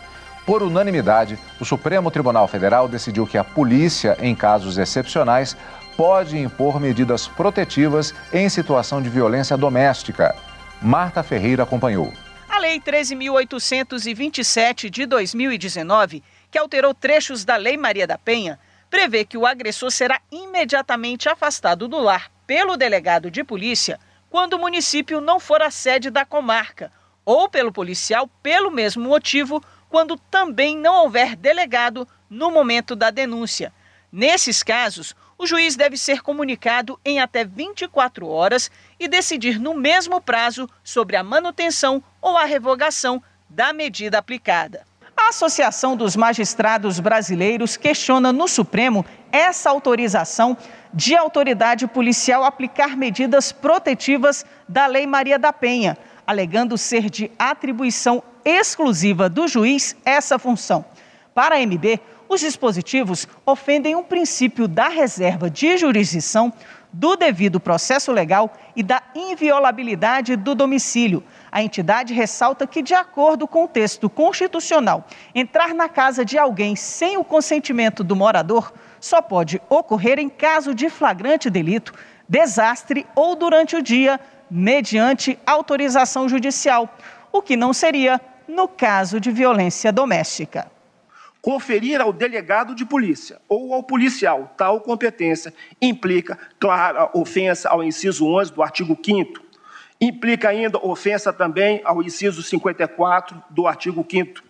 Por 0.45 0.61
unanimidade, 0.63 1.37
o 1.59 1.65
Supremo 1.65 2.11
Tribunal 2.11 2.47
Federal 2.47 2.87
decidiu 2.87 3.27
que 3.27 3.37
a 3.37 3.43
polícia, 3.43 4.17
em 4.19 4.35
casos 4.35 4.77
excepcionais, 4.77 5.55
pode 5.95 6.37
impor 6.37 6.79
medidas 6.79 7.27
protetivas 7.27 8.13
em 8.33 8.49
situação 8.49 9.01
de 9.01 9.09
violência 9.09 9.57
doméstica. 9.57 10.35
Marta 10.81 11.21
Ferreira 11.21 11.63
acompanhou. 11.63 12.11
A 12.49 12.57
Lei 12.57 12.79
13.827 12.79 14.89
de 14.89 15.05
2019, 15.05 16.23
que 16.49 16.57
alterou 16.57 16.93
trechos 16.93 17.43
da 17.45 17.57
Lei 17.57 17.77
Maria 17.77 18.07
da 18.07 18.17
Penha, 18.17 18.57
prevê 18.89 19.23
que 19.23 19.37
o 19.37 19.45
agressor 19.45 19.91
será 19.91 20.19
imediatamente 20.31 21.29
afastado 21.29 21.87
do 21.87 21.99
lar 21.99 22.31
pelo 22.47 22.75
delegado 22.75 23.29
de 23.29 23.43
polícia 23.43 23.99
quando 24.29 24.53
o 24.53 24.59
município 24.59 25.21
não 25.21 25.39
for 25.39 25.61
a 25.61 25.71
sede 25.71 26.09
da 26.09 26.25
comarca, 26.25 26.91
ou 27.25 27.49
pelo 27.49 27.71
policial 27.71 28.27
pelo 28.41 28.71
mesmo 28.71 29.03
motivo 29.03 29.63
quando 29.89 30.17
também 30.17 30.77
não 30.77 31.03
houver 31.03 31.35
delegado 31.35 32.07
no 32.29 32.51
momento 32.51 32.95
da 32.95 33.09
denúncia. 33.09 33.73
Nesses 34.11 34.63
casos, 34.63 35.15
o 35.37 35.47
juiz 35.47 35.75
deve 35.75 35.95
ser 35.95 36.21
comunicado 36.21 36.99
em 37.05 37.19
até 37.19 37.45
24 37.45 38.27
horas 38.27 38.69
e 38.99 39.07
decidir 39.07 39.59
no 39.59 39.73
mesmo 39.73 40.19
prazo 40.19 40.69
sobre 40.83 41.15
a 41.15 41.23
manutenção 41.23 42.03
ou 42.21 42.37
a 42.37 42.45
revogação 42.45 43.21
da 43.49 43.71
medida 43.71 44.17
aplicada. 44.17 44.88
A 45.19 45.29
Associação 45.29 45.97
dos 45.97 46.15
Magistrados 46.15 46.99
Brasileiros 46.99 47.75
questiona 47.75 48.31
no 48.31 48.47
Supremo 48.47 49.05
essa 49.31 49.69
autorização 49.69 50.57
de 50.93 51.15
autoridade 51.15 51.85
policial 51.85 52.43
aplicar 52.43 52.95
medidas 52.95 53.51
protetivas 53.51 54.45
da 54.67 54.87
Lei 54.87 55.05
Maria 55.05 55.37
da 55.37 55.51
Penha, 55.51 55.97
alegando 56.25 56.77
ser 56.77 57.09
de 57.09 57.29
atribuição 57.37 58.23
exclusiva 58.45 59.29
do 59.29 59.45
juiz 59.45 59.95
essa 60.05 60.39
função. 60.39 60.85
Para 61.35 61.55
a 61.55 61.59
MB, 61.59 61.99
os 62.29 62.39
dispositivos 62.39 63.27
ofendem 63.45 63.95
o 63.95 64.03
princípio 64.03 64.67
da 64.69 64.87
reserva 64.87 65.49
de 65.49 65.77
jurisdição, 65.77 66.51
do 66.91 67.15
devido 67.15 67.59
processo 67.59 68.11
legal 68.11 68.51
e 68.75 68.81
da 68.81 69.03
inviolabilidade 69.13 70.35
do 70.35 70.55
domicílio. 70.55 71.23
A 71.51 71.63
entidade 71.63 72.13
ressalta 72.13 72.67
que, 72.67 72.81
de 72.81 72.93
acordo 72.93 73.47
com 73.47 73.63
o 73.63 73.67
texto 73.67 74.09
constitucional, 74.09 75.05
entrar 75.33 75.73
na 75.73 75.89
casa 75.89 76.23
de 76.23 76.37
alguém 76.37 76.75
sem 76.75 77.17
o 77.17 77.23
consentimento 77.23 78.03
do 78.03 78.15
morador 78.15 78.71
só 78.99 79.21
pode 79.21 79.61
ocorrer 79.69 80.19
em 80.19 80.29
caso 80.29 80.75
de 80.75 80.89
flagrante 80.89 81.49
delito, 81.49 81.93
desastre 82.27 83.05
ou 83.15 83.35
durante 83.35 83.75
o 83.75 83.81
dia, 83.81 84.19
mediante 84.49 85.39
autorização 85.45 86.27
judicial, 86.29 86.93
o 87.31 87.41
que 87.41 87.55
não 87.55 87.73
seria 87.73 88.19
no 88.47 88.67
caso 88.67 89.19
de 89.19 89.31
violência 89.31 89.91
doméstica. 89.91 90.69
Conferir 91.41 92.01
ao 92.01 92.11
delegado 92.11 92.75
de 92.75 92.85
polícia 92.85 93.39
ou 93.47 93.73
ao 93.73 93.81
policial 93.81 94.53
tal 94.57 94.81
competência 94.81 95.53
implica 95.81 96.37
clara 96.59 97.09
ofensa 97.13 97.69
ao 97.69 97.81
inciso 97.81 98.27
11 98.27 98.51
do 98.51 98.61
artigo 98.61 98.97
5 99.01 99.48
implica 99.99 100.49
ainda 100.49 100.77
ofensa 100.77 101.33
também 101.33 101.81
ao 101.83 102.01
inciso 102.01 102.41
54 102.41 103.41
do 103.49 103.67
artigo 103.67 104.05
5 104.09 104.41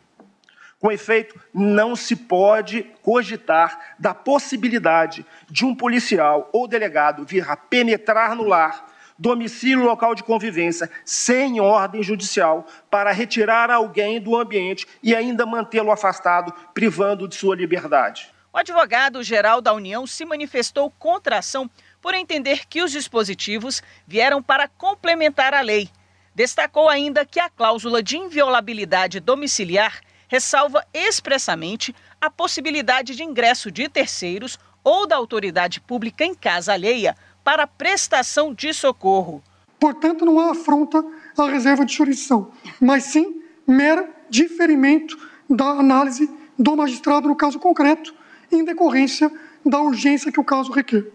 Com 0.79 0.91
efeito, 0.91 1.39
não 1.53 1.95
se 1.95 2.15
pode 2.15 2.83
cogitar 3.01 3.95
da 3.97 4.13
possibilidade 4.13 5.25
de 5.49 5.65
um 5.65 5.73
policial 5.73 6.49
ou 6.53 6.67
delegado 6.67 7.25
vir 7.25 7.49
a 7.49 7.57
penetrar 7.57 8.35
no 8.35 8.43
lar 8.43 8.87
domicílio 9.19 9.83
local 9.83 10.15
de 10.15 10.23
convivência 10.23 10.89
sem 11.03 11.59
ordem 11.59 12.01
judicial 12.01 12.65
para 12.89 13.11
retirar 13.11 13.69
alguém 13.69 14.21
do 14.21 14.37
ambiente 14.37 14.87
e 15.03 15.13
ainda 15.13 15.45
mantê-lo 15.45 15.91
afastado, 15.91 16.53
privando 16.73 17.27
de 17.27 17.35
sua 17.35 17.53
liberdade. 17.53 18.31
O 18.51 18.57
advogado-geral 18.57 19.61
da 19.61 19.73
União 19.73 20.07
se 20.07 20.25
manifestou 20.25 20.89
contra 20.89 21.35
a 21.35 21.39
ação 21.39 21.69
por 22.01 22.13
entender 22.13 22.67
que 22.67 22.81
os 22.81 22.91
dispositivos 22.91 23.81
vieram 24.07 24.41
para 24.41 24.67
complementar 24.67 25.53
a 25.53 25.61
lei. 25.61 25.89
Destacou 26.33 26.87
ainda 26.87 27.25
que 27.25 27.39
a 27.39 27.49
cláusula 27.49 28.01
de 28.01 28.17
inviolabilidade 28.17 29.19
domiciliar 29.19 30.01
ressalva 30.27 30.85
expressamente 30.93 31.93
a 32.21 32.29
possibilidade 32.29 33.15
de 33.15 33.23
ingresso 33.23 33.71
de 33.71 33.89
terceiros 33.89 34.57
ou 34.83 35.07
da 35.07 35.15
autoridade 35.15 35.81
pública 35.81 36.23
em 36.23 36.33
casa 36.33 36.73
alheia 36.73 37.17
para 37.43 37.67
prestação 37.67 38.53
de 38.53 38.73
socorro. 38.73 39.43
Portanto, 39.79 40.25
não 40.25 40.39
há 40.39 40.51
afronta 40.51 41.03
à 41.37 41.45
reserva 41.47 41.85
de 41.85 41.93
jurisdição, 41.93 42.51
mas 42.79 43.05
sim 43.05 43.41
mero 43.65 44.07
diferimento 44.29 45.17
da 45.49 45.65
análise 45.65 46.29
do 46.57 46.75
magistrado 46.75 47.27
no 47.27 47.35
caso 47.35 47.57
concreto, 47.57 48.13
em 48.51 48.63
decorrência 48.63 49.31
da 49.65 49.81
urgência 49.81 50.31
que 50.31 50.39
o 50.39 50.43
caso 50.43 50.71
requer. 50.71 51.05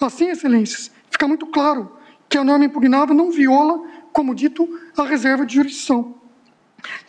Assim, 0.00 0.28
excelências, 0.28 0.90
fica 1.10 1.26
muito 1.26 1.46
claro 1.46 1.96
que 2.28 2.38
a 2.38 2.44
norma 2.44 2.64
impugnada 2.64 3.14
não 3.14 3.30
viola, 3.30 3.80
como 4.12 4.34
dito, 4.34 4.68
a 4.96 5.04
reserva 5.04 5.46
de 5.46 5.54
jurisdição. 5.54 6.14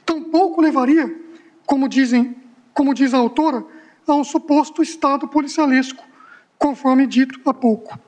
Tampouco 0.05 0.61
levaria, 0.61 1.13
como 1.65 1.89
dizem, 1.89 2.35
como 2.73 2.93
diz 2.93 3.13
a 3.13 3.17
autora, 3.17 3.65
a 4.07 4.13
um 4.13 4.23
suposto 4.23 4.83
estado 4.83 5.27
policialesco, 5.27 6.03
conforme 6.57 7.07
dito 7.07 7.39
há 7.49 7.53
pouco. 7.53 7.99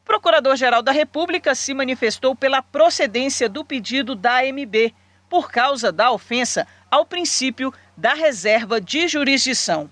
O 0.00 0.04
Procurador-Geral 0.04 0.82
da 0.82 0.92
República 0.92 1.54
se 1.54 1.72
manifestou 1.72 2.34
pela 2.34 2.60
procedência 2.60 3.48
do 3.48 3.64
pedido 3.64 4.14
da 4.14 4.40
AMB, 4.40 4.92
por 5.28 5.50
causa 5.50 5.90
da 5.90 6.10
ofensa 6.10 6.66
ao 6.90 7.06
princípio 7.06 7.72
da 7.96 8.14
reserva 8.14 8.80
de 8.80 9.08
jurisdição. 9.08 9.90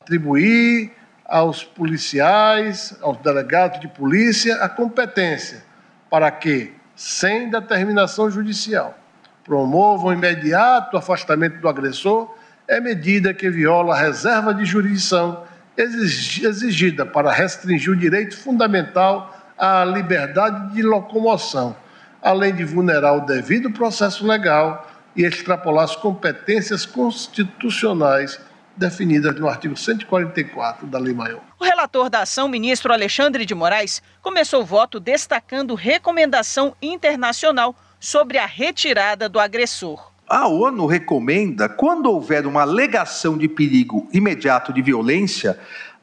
Atribuir 0.00 0.92
aos 1.28 1.62
policiais, 1.62 2.96
aos 3.02 3.18
delegados 3.18 3.78
de 3.80 3.88
polícia, 3.88 4.56
a 4.56 4.68
competência 4.68 5.62
para 6.08 6.30
que, 6.30 6.72
sem 6.96 7.50
determinação 7.50 8.30
judicial, 8.30 8.98
promovam 9.44 10.12
imediato 10.12 10.96
afastamento 10.96 11.60
do 11.60 11.68
agressor 11.68 12.34
é 12.66 12.80
medida 12.80 13.34
que 13.34 13.50
viola 13.50 13.94
a 13.94 13.98
reserva 13.98 14.54
de 14.54 14.64
jurisdição 14.64 15.44
exigida 15.76 17.06
para 17.06 17.30
restringir 17.30 17.92
o 17.92 17.96
direito 17.96 18.36
fundamental 18.36 19.34
à 19.56 19.84
liberdade 19.84 20.74
de 20.74 20.82
locomoção, 20.82 21.76
além 22.22 22.54
de 22.54 22.64
vulnerar 22.64 23.16
o 23.16 23.26
devido 23.26 23.70
processo 23.70 24.26
legal 24.26 24.90
e 25.14 25.24
extrapolar 25.24 25.84
as 25.84 25.96
competências 25.96 26.84
constitucionais 26.84 28.40
definidas 28.78 29.38
no 29.38 29.48
artigo 29.48 29.76
144 29.76 30.86
da 30.86 30.98
Lei 30.98 31.12
Maior. 31.12 31.42
O 31.58 31.64
relator 31.64 32.08
da 32.08 32.22
ação, 32.22 32.48
ministro 32.48 32.92
Alexandre 32.92 33.44
de 33.44 33.54
Moraes, 33.54 34.00
começou 34.22 34.62
o 34.62 34.64
voto 34.64 35.00
destacando 35.00 35.74
recomendação 35.74 36.74
internacional 36.80 37.74
sobre 38.00 38.38
a 38.38 38.46
retirada 38.46 39.28
do 39.28 39.40
agressor. 39.40 40.12
A 40.28 40.46
ONU 40.46 40.86
recomenda, 40.86 41.68
quando 41.68 42.06
houver 42.06 42.46
uma 42.46 42.62
alegação 42.62 43.36
de 43.36 43.48
perigo 43.48 44.08
imediato 44.12 44.72
de 44.72 44.80
violência, 44.80 45.58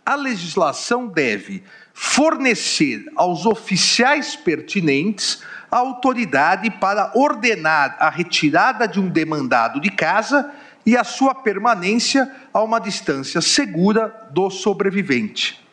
a 0.06 0.16
legislação 0.16 1.08
deve 1.08 1.64
fornecer 1.94 3.06
aos 3.16 3.46
oficiais 3.46 4.36
pertinentes 4.36 5.42
a 5.72 5.78
autoridade 5.78 6.70
para 6.70 7.12
ordenar 7.16 7.96
a 8.00 8.10
retirada 8.10 8.88
de 8.88 9.00
um 9.00 9.08
demandado 9.08 9.80
de 9.80 9.90
casa 9.90 10.52
e 10.86 10.96
a 10.96 11.04
sua 11.04 11.34
permanência 11.34 12.32
a 12.54 12.62
uma 12.62 12.80
distância 12.80 13.42
segura 13.42 14.28
do 14.32 14.50
sobrevivente. 14.50 15.66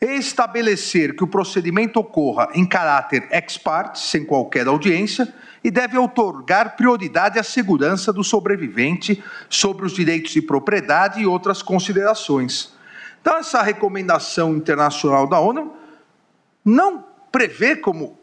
Estabelecer 0.00 1.14
que 1.14 1.24
o 1.24 1.28
procedimento 1.28 2.00
ocorra 2.00 2.48
em 2.52 2.66
caráter 2.66 3.26
ex 3.30 3.56
parte, 3.56 4.00
sem 4.00 4.24
qualquer 4.24 4.66
audiência, 4.66 5.32
e 5.62 5.70
deve 5.70 5.96
outorgar 5.96 6.76
prioridade 6.76 7.38
à 7.38 7.42
segurança 7.42 8.12
do 8.12 8.22
sobrevivente 8.22 9.22
sobre 9.48 9.86
os 9.86 9.94
direitos 9.94 10.32
de 10.32 10.42
propriedade 10.42 11.22
e 11.22 11.26
outras 11.26 11.62
considerações. 11.62 12.74
Então, 13.20 13.38
essa 13.38 13.62
recomendação 13.62 14.54
internacional 14.56 15.26
da 15.26 15.40
ONU 15.40 15.72
não 16.62 17.06
prevê 17.32 17.76
como, 17.76 18.18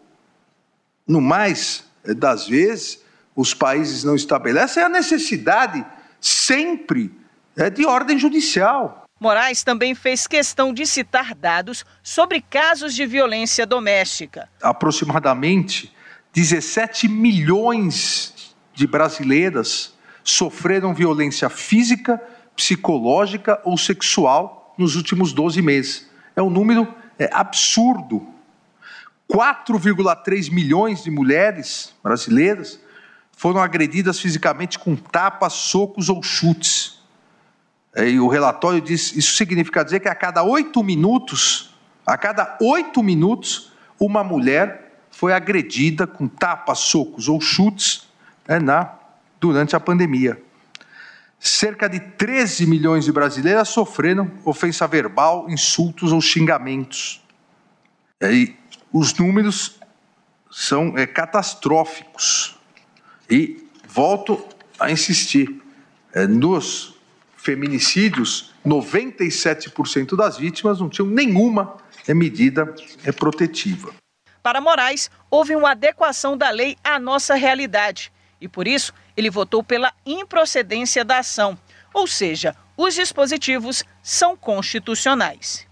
no 1.07 1.19
mais 1.19 1.83
das 2.03 2.47
vezes, 2.47 3.03
os 3.35 3.53
países 3.55 4.03
não 4.03 4.15
estabelecem 4.15 4.83
a 4.83 4.89
necessidade 4.89 5.83
sempre 6.21 7.11
é 7.57 7.69
de 7.69 7.85
ordem 7.85 8.17
judicial. 8.17 9.05
Moraes 9.19 9.63
também 9.63 9.93
fez 9.93 10.25
questão 10.25 10.73
de 10.73 10.85
citar 10.85 11.35
dados 11.35 11.85
sobre 12.01 12.41
casos 12.41 12.95
de 12.95 13.05
violência 13.05 13.65
doméstica. 13.65 14.47
Aproximadamente 14.61 15.93
17 16.33 17.07
milhões 17.07 18.55
de 18.73 18.87
brasileiras 18.87 19.93
sofreram 20.23 20.93
violência 20.93 21.49
física, 21.49 22.21
psicológica 22.55 23.61
ou 23.63 23.77
sexual 23.77 24.73
nos 24.77 24.95
últimos 24.95 25.33
12 25.33 25.61
meses. 25.61 26.09
É 26.35 26.41
um 26.41 26.49
número 26.49 26.87
é, 27.19 27.29
absurdo. 27.31 28.27
4,3 29.31 30.51
milhões 30.51 31.03
de 31.03 31.11
mulheres 31.11 31.93
brasileiras 32.03 32.79
foram 33.41 33.59
agredidas 33.59 34.19
fisicamente 34.19 34.77
com 34.77 34.95
tapas, 34.95 35.53
socos 35.53 36.09
ou 36.09 36.21
chutes. 36.21 37.01
É, 37.95 38.07
e 38.07 38.19
o 38.19 38.27
relatório 38.27 38.79
diz, 38.79 39.15
isso 39.15 39.33
significa 39.33 39.83
dizer 39.83 39.99
que 39.99 40.07
a 40.07 40.13
cada 40.13 40.43
oito 40.43 40.83
minutos, 40.83 41.73
a 42.05 42.15
cada 42.15 42.55
oito 42.61 43.01
minutos, 43.01 43.71
uma 43.99 44.23
mulher 44.23 45.01
foi 45.09 45.33
agredida 45.33 46.05
com 46.05 46.27
tapas, 46.27 46.77
socos 46.77 47.27
ou 47.27 47.41
chutes 47.41 48.07
é, 48.47 48.59
na, 48.59 48.93
durante 49.39 49.75
a 49.75 49.79
pandemia. 49.79 50.39
Cerca 51.39 51.89
de 51.89 51.99
13 51.99 52.67
milhões 52.67 53.05
de 53.05 53.11
brasileiras 53.11 53.69
sofreram 53.69 54.29
ofensa 54.45 54.85
verbal, 54.85 55.49
insultos 55.49 56.11
ou 56.11 56.21
xingamentos. 56.21 57.19
É, 58.19 58.31
e 58.31 58.55
os 58.93 59.15
números 59.15 59.79
são 60.51 60.95
é, 60.95 61.07
catastróficos. 61.07 62.60
E 63.31 63.65
volto 63.87 64.45
a 64.77 64.91
insistir: 64.91 65.61
é, 66.13 66.27
nos 66.27 66.95
feminicídios, 67.37 68.53
97% 68.65 70.15
das 70.15 70.37
vítimas 70.37 70.79
não 70.79 70.89
tinham 70.89 71.07
nenhuma 71.07 71.77
medida 72.09 72.75
protetiva. 73.17 73.93
Para 74.43 74.59
Moraes, 74.59 75.09
houve 75.29 75.55
uma 75.55 75.71
adequação 75.71 76.35
da 76.35 76.49
lei 76.49 76.75
à 76.83 76.99
nossa 76.99 77.35
realidade 77.35 78.11
e, 78.39 78.47
por 78.47 78.67
isso, 78.67 78.93
ele 79.15 79.29
votou 79.29 79.63
pela 79.63 79.93
improcedência 80.05 81.05
da 81.05 81.19
ação, 81.19 81.57
ou 81.93 82.07
seja, 82.07 82.55
os 82.75 82.95
dispositivos 82.95 83.83
são 84.01 84.35
constitucionais. 84.35 85.67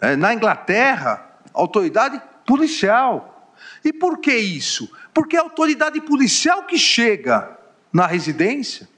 É, 0.00 0.14
na 0.16 0.34
Inglaterra, 0.34 1.38
autoridade 1.54 2.20
policial. 2.46 3.54
E 3.82 3.92
por 3.92 4.18
que 4.18 4.34
isso? 4.34 4.90
Porque 5.14 5.36
a 5.36 5.42
autoridade 5.42 6.00
policial 6.00 6.64
que 6.64 6.76
chega 6.76 7.56
na 7.92 8.06
residência, 8.06 8.88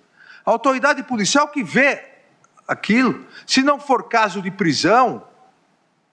a 0.45 0.51
autoridade 0.51 1.03
policial 1.03 1.49
que 1.49 1.63
vê 1.63 2.03
aquilo. 2.67 3.27
Se 3.47 3.63
não 3.63 3.79
for 3.79 4.05
caso 4.09 4.41
de 4.41 4.51
prisão 4.51 5.23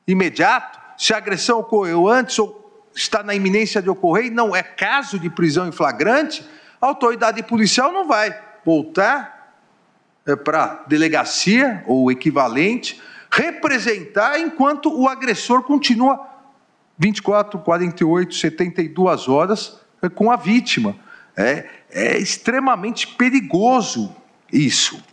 imediato, 0.05 0.79
se 0.97 1.13
a 1.13 1.17
agressão 1.17 1.59
ocorreu 1.59 2.09
antes 2.09 2.37
ou 2.37 2.91
está 2.93 3.23
na 3.23 3.33
iminência 3.33 3.81
de 3.81 3.89
ocorrer 3.89 4.25
e 4.25 4.29
não 4.29 4.55
é 4.55 4.61
caso 4.61 5.17
de 5.17 5.29
prisão 5.29 5.67
em 5.67 5.71
flagrante, 5.71 6.45
a 6.81 6.85
autoridade 6.85 7.41
policial 7.41 7.91
não 7.91 8.05
vai 8.05 8.37
voltar 8.65 9.55
é, 10.25 10.35
para 10.35 10.63
a 10.63 10.67
delegacia 10.87 11.83
ou 11.87 12.11
equivalente 12.11 13.01
representar 13.31 14.39
enquanto 14.39 14.93
o 14.93 15.07
agressor 15.07 15.63
continua 15.63 16.29
24, 16.99 17.59
48, 17.59 18.35
72 18.35 19.27
horas 19.27 19.82
com 20.09 20.31
a 20.31 20.35
vítima. 20.35 20.95
É, 21.35 21.65
é 21.89 22.17
extremamente 22.17 23.07
perigoso 23.07 24.15
isso. 24.51 25.03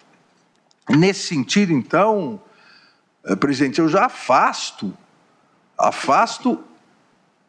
Nesse 0.89 1.29
sentido, 1.29 1.73
então, 1.73 2.41
é, 3.25 3.37
presidente, 3.37 3.81
eu 3.81 3.89
já 3.89 4.07
afasto, 4.07 4.93
afasto 5.79 6.63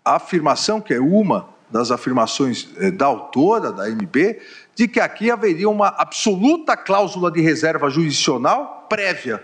a 0.04 0.16
afirmação, 0.16 0.80
que 0.80 0.94
é 0.94 1.00
uma 1.00 1.50
das 1.70 1.90
afirmações 1.90 2.70
é, 2.78 2.92
da 2.92 3.06
autora 3.06 3.72
da 3.72 3.90
MB, 3.90 4.40
de 4.76 4.88
que 4.88 5.00
aqui 5.00 5.32
haveria 5.32 5.70
uma 5.70 5.88
absoluta 5.88 6.76
cláusula 6.76 7.32
de 7.32 7.42
reserva 7.42 7.90
jurisdicional 7.90 8.86
prévia. 8.90 9.44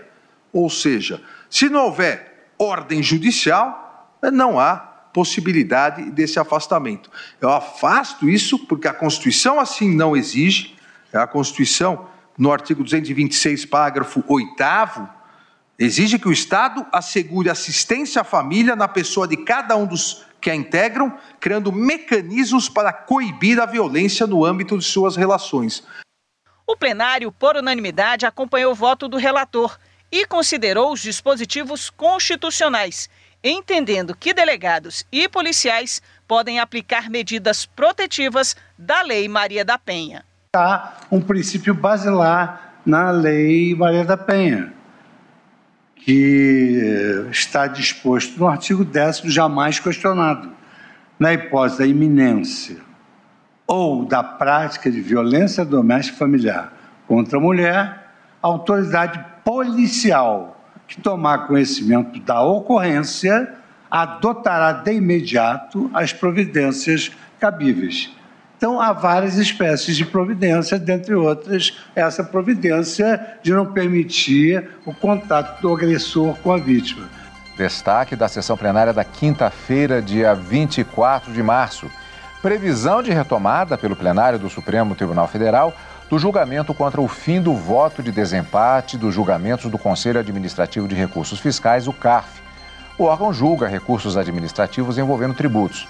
Ou 0.52 0.68
seja, 0.68 1.22
se 1.48 1.68
não 1.68 1.86
houver 1.86 2.50
ordem 2.58 3.02
judicial, 3.02 4.10
é, 4.22 4.30
não 4.30 4.60
há 4.60 4.87
possibilidade 5.18 6.12
desse 6.12 6.38
afastamento. 6.38 7.10
Eu 7.40 7.50
afasto 7.50 8.30
isso 8.30 8.56
porque 8.56 8.86
a 8.86 8.92
Constituição 8.92 9.58
assim 9.58 9.92
não 9.92 10.16
exige, 10.16 10.76
a 11.12 11.26
Constituição, 11.26 12.06
no 12.38 12.52
artigo 12.52 12.84
226, 12.84 13.66
parágrafo 13.66 14.22
8, 14.28 14.54
exige 15.76 16.20
que 16.20 16.28
o 16.28 16.32
Estado 16.32 16.86
assegure 16.92 17.50
assistência 17.50 18.20
à 18.20 18.24
família 18.24 18.76
na 18.76 18.86
pessoa 18.86 19.26
de 19.26 19.36
cada 19.38 19.76
um 19.76 19.86
dos 19.86 20.24
que 20.40 20.50
a 20.50 20.54
integram, 20.54 21.12
criando 21.40 21.72
mecanismos 21.72 22.68
para 22.68 22.92
coibir 22.92 23.58
a 23.58 23.66
violência 23.66 24.24
no 24.24 24.44
âmbito 24.44 24.78
de 24.78 24.84
suas 24.84 25.16
relações. 25.16 25.82
O 26.64 26.76
plenário, 26.76 27.32
por 27.32 27.56
unanimidade, 27.56 28.24
acompanhou 28.24 28.70
o 28.70 28.76
voto 28.76 29.08
do 29.08 29.16
relator 29.16 29.76
e 30.12 30.24
considerou 30.24 30.92
os 30.92 31.00
dispositivos 31.00 31.90
constitucionais 31.90 33.10
entendendo 33.42 34.14
que 34.14 34.34
delegados 34.34 35.04
e 35.12 35.28
policiais 35.28 36.02
podem 36.26 36.60
aplicar 36.60 37.08
medidas 37.08 37.64
protetivas 37.64 38.56
da 38.76 39.02
Lei 39.02 39.28
Maria 39.28 39.64
da 39.64 39.78
Penha. 39.78 40.24
Há 40.54 40.94
um 41.10 41.20
princípio 41.20 41.74
basilar 41.74 42.80
na 42.84 43.10
Lei 43.10 43.74
Maria 43.74 44.04
da 44.04 44.16
Penha, 44.16 44.72
que 45.96 47.26
está 47.30 47.66
disposto 47.66 48.38
no 48.38 48.48
artigo 48.48 48.84
10 48.84 49.18
jamais 49.26 49.78
questionado. 49.78 50.56
Na 51.18 51.34
hipótese 51.34 51.78
da 51.78 51.86
iminência 51.86 52.76
ou 53.66 54.04
da 54.04 54.22
prática 54.22 54.90
de 54.90 55.00
violência 55.00 55.64
doméstica 55.64 56.16
familiar 56.16 56.72
contra 57.08 57.38
a 57.38 57.40
mulher, 57.40 58.08
a 58.40 58.46
autoridade 58.46 59.22
policial 59.44 60.57
que 60.88 61.00
tomar 61.00 61.46
conhecimento 61.46 62.18
da 62.20 62.42
ocorrência 62.42 63.54
adotará 63.90 64.72
de 64.72 64.94
imediato 64.94 65.90
as 65.94 66.12
providências 66.12 67.12
cabíveis. 67.38 68.10
Então, 68.56 68.80
há 68.80 68.92
várias 68.92 69.36
espécies 69.36 69.96
de 69.96 70.04
providência, 70.04 70.78
dentre 70.78 71.14
outras, 71.14 71.78
essa 71.94 72.24
providência 72.24 73.38
de 73.40 73.52
não 73.52 73.66
permitir 73.66 74.68
o 74.84 74.92
contato 74.92 75.60
do 75.60 75.72
agressor 75.72 76.34
com 76.38 76.50
a 76.50 76.58
vítima. 76.58 77.06
Destaque 77.56 78.16
da 78.16 78.26
sessão 78.26 78.56
plenária 78.56 78.92
da 78.92 79.04
quinta-feira, 79.04 80.02
dia 80.02 80.34
24 80.34 81.32
de 81.32 81.42
março. 81.42 81.88
Previsão 82.42 83.00
de 83.00 83.12
retomada 83.12 83.78
pelo 83.78 83.94
plenário 83.94 84.38
do 84.38 84.48
Supremo 84.48 84.94
Tribunal 84.96 85.28
Federal 85.28 85.72
do 86.10 86.18
julgamento 86.18 86.72
contra 86.72 87.00
o 87.00 87.06
fim 87.06 87.40
do 87.40 87.54
voto 87.54 88.02
de 88.02 88.10
desempate 88.10 88.96
dos 88.96 89.14
julgamentos 89.14 89.70
do 89.70 89.78
Conselho 89.78 90.18
Administrativo 90.18 90.88
de 90.88 90.94
Recursos 90.94 91.38
Fiscais, 91.38 91.86
o 91.86 91.92
CARF. 91.92 92.40
O 92.96 93.04
órgão 93.04 93.32
julga 93.32 93.68
recursos 93.68 94.16
administrativos 94.16 94.96
envolvendo 94.96 95.34
tributos. 95.34 95.86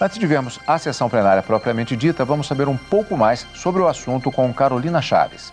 Antes 0.00 0.18
de 0.18 0.26
vermos 0.26 0.60
a 0.66 0.78
sessão 0.78 1.08
plenária 1.08 1.42
propriamente 1.42 1.96
dita, 1.96 2.24
vamos 2.24 2.46
saber 2.46 2.68
um 2.68 2.76
pouco 2.76 3.16
mais 3.16 3.46
sobre 3.54 3.80
o 3.80 3.88
assunto 3.88 4.30
com 4.30 4.52
Carolina 4.52 5.00
Chaves. 5.00 5.52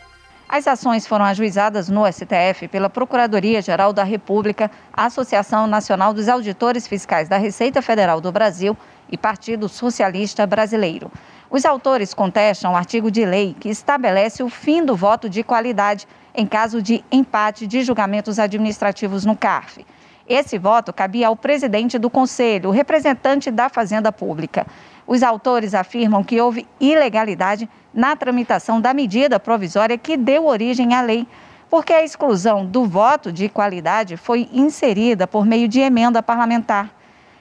As 0.49 0.67
ações 0.67 1.05
foram 1.05 1.25
ajuizadas 1.25 1.89
no 1.89 2.12
STF 2.12 2.67
pela 2.67 2.89
Procuradoria-Geral 2.89 3.93
da 3.93 4.03
República, 4.03 4.69
Associação 4.91 5.67
Nacional 5.67 6.12
dos 6.12 6.27
Auditores 6.27 6.88
Fiscais 6.88 7.29
da 7.29 7.38
Receita 7.38 7.82
Federal 7.82 8.19
do 8.19 8.32
Brasil 8.32 8.75
e 9.12 9.17
Partido 9.17 9.69
Socialista 9.69 10.45
Brasileiro. 10.47 11.12
Os 11.51 11.65
autores 11.65 12.13
contestam 12.13 12.73
o 12.73 12.75
artigo 12.75 13.09
de 13.09 13.25
lei 13.25 13.55
que 13.59 13.69
estabelece 13.69 14.43
o 14.43 14.49
fim 14.49 14.85
do 14.85 14.95
voto 14.95 15.27
de 15.27 15.41
qualidade 15.41 16.07
em 16.35 16.45
caso 16.45 16.79
de 16.79 17.03
empate 17.12 17.65
de 17.65 17.81
julgamentos 17.81 18.38
administrativos 18.38 19.25
no 19.25 19.35
CARF. 19.35 19.83
Esse 20.27 20.59
voto 20.59 20.93
cabia 20.93 21.27
ao 21.27 21.35
presidente 21.35 21.97
do 21.97 22.07
Conselho, 22.07 22.69
representante 22.69 23.49
da 23.49 23.67
Fazenda 23.67 24.12
Pública. 24.12 24.67
Os 25.07 25.23
autores 25.23 25.73
afirmam 25.73 26.23
que 26.23 26.39
houve 26.39 26.67
ilegalidade 26.79 27.67
na 27.91 28.15
tramitação 28.15 28.79
da 28.79 28.93
medida 28.93 29.39
provisória 29.39 29.97
que 29.97 30.15
deu 30.15 30.45
origem 30.45 30.93
à 30.93 31.01
lei, 31.01 31.27
porque 31.67 31.91
a 31.91 32.03
exclusão 32.03 32.63
do 32.63 32.85
voto 32.85 33.31
de 33.31 33.49
qualidade 33.49 34.17
foi 34.17 34.47
inserida 34.53 35.25
por 35.25 35.43
meio 35.47 35.67
de 35.67 35.79
emenda 35.79 36.21
parlamentar. 36.21 36.98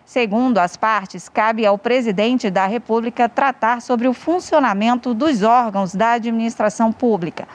Segundo 0.08 0.56
as 0.56 0.74
partes, 0.74 1.28
cabe 1.28 1.66
ao 1.66 1.76
presidente 1.76 2.48
da 2.48 2.64
República 2.64 3.28
tratar 3.28 3.82
sobre 3.82 4.08
o 4.08 4.14
funcionamento 4.14 5.12
dos 5.12 5.42
órgãos 5.42 5.94
da 5.94 6.12
administração 6.12 6.90
pública. 6.90 7.46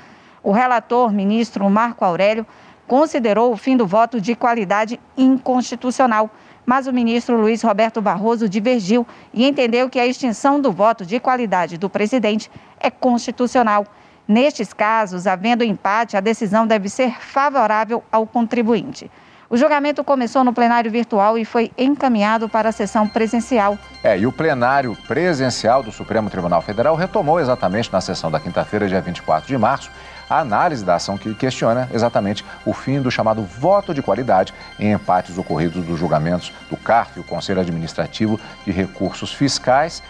O 0.44 0.52
relator, 0.52 1.12
ministro 1.12 1.68
Marco 1.68 2.06
Aurélio, 2.06 2.46
considerou 2.88 3.52
o 3.52 3.58
fim 3.58 3.76
do 3.76 3.88
voto 3.88 4.22
de 4.22 4.36
qualidade 4.36 5.00
inconstitucional 5.18 6.30
mas 6.64 6.86
o 6.88 6.94
ministro 6.94 7.36
Luiz 7.42 7.62
Roberto 7.62 8.02
Barroso 8.02 8.48
divergiu 8.48 9.06
e 9.34 9.46
entendeu 9.46 9.90
que 9.90 10.00
a 10.00 10.06
extinção 10.06 10.62
do 10.62 10.72
voto 10.72 11.06
de 11.06 11.20
qualidade 11.20 11.78
do 11.78 11.90
presidente 11.90 12.50
é 12.80 12.90
constitucional. 12.90 13.86
Nestes 14.26 14.72
casos, 14.72 15.28
havendo 15.28 15.64
empate, 15.64 16.16
a 16.16 16.22
decisão 16.22 16.66
deve 16.66 16.88
ser 16.88 17.20
favorável 17.20 18.02
ao 18.10 18.26
contribuinte. 18.26 19.12
O 19.50 19.58
julgamento 19.58 20.04
começou 20.04 20.44
no 20.44 20.54
plenário 20.54 20.90
virtual 20.90 21.38
e 21.38 21.46
foi 21.46 21.72
encaminhado 21.78 22.48
para 22.48 22.70
a 22.70 22.72
sessão 22.72 23.08
presencial. 23.08 23.78
É, 24.04 24.18
e 24.18 24.26
o 24.26 24.32
plenário 24.32 24.98
presencial 25.08 25.84
do 25.84 25.92
Supremo 25.92 26.30
Tribunal 26.30 26.62
Federal 26.62 26.96
retomou 26.96 27.40
exatamente 27.40 27.92
na 27.92 28.02
sessão 28.02 28.32
da 28.32 28.40
quinta-feira, 28.40 28.88
dia 28.88 29.02
24 29.02 29.48
de 29.48 29.58
março, 29.58 29.92
a 30.30 30.40
análise 30.40 30.84
da 30.84 30.96
ação 30.96 31.18
que 31.18 31.34
questiona 31.36 31.90
exatamente 31.94 32.44
o 32.66 32.74
fim 32.74 33.02
do 33.02 33.12
chamado 33.12 33.44
voto 33.44 33.94
de 33.94 34.02
qualidade 34.02 34.54
em 34.80 34.92
empates 34.92 35.38
ocorridos 35.38 35.86
dos 35.86 36.00
julgamentos 36.00 36.52
do 36.70 36.78
CARF, 36.78 37.20
o 37.20 37.24
Conselho 37.24 37.62
Administrativo 37.62 38.40
de 38.66 38.72
Recursos 38.72 39.34
Fiscais, 39.34 40.02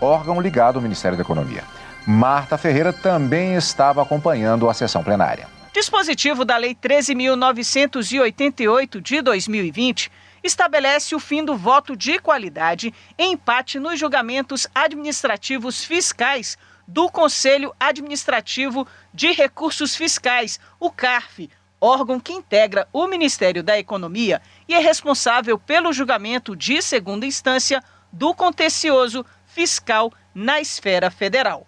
órgão 0.00 0.40
ligado 0.40 0.76
ao 0.76 0.82
Ministério 0.82 1.16
da 1.16 1.22
Economia. 1.22 1.64
Marta 2.06 2.58
Ferreira 2.58 2.92
também 2.92 3.54
estava 3.54 4.02
acompanhando 4.02 4.68
a 4.68 4.74
sessão 4.74 5.02
plenária. 5.02 5.46
Dispositivo 5.74 6.44
da 6.44 6.56
Lei 6.56 6.72
13.988 6.72 9.00
de 9.00 9.20
2020 9.20 10.08
estabelece 10.40 11.16
o 11.16 11.18
fim 11.18 11.44
do 11.44 11.56
voto 11.56 11.96
de 11.96 12.20
qualidade 12.20 12.94
em 13.18 13.32
empate 13.32 13.80
nos 13.80 13.98
julgamentos 13.98 14.68
administrativos 14.72 15.82
fiscais 15.82 16.56
do 16.86 17.10
Conselho 17.10 17.74
Administrativo 17.80 18.86
de 19.12 19.32
Recursos 19.32 19.96
Fiscais, 19.96 20.60
o 20.78 20.92
CARF, 20.92 21.50
órgão 21.80 22.20
que 22.20 22.32
integra 22.32 22.86
o 22.92 23.08
Ministério 23.08 23.64
da 23.64 23.76
Economia 23.76 24.40
e 24.68 24.74
é 24.74 24.78
responsável 24.78 25.58
pelo 25.58 25.92
julgamento 25.92 26.54
de 26.54 26.80
segunda 26.80 27.26
instância 27.26 27.82
do 28.12 28.32
contencioso 28.32 29.26
fiscal 29.44 30.12
na 30.32 30.60
esfera 30.60 31.10
federal. 31.10 31.66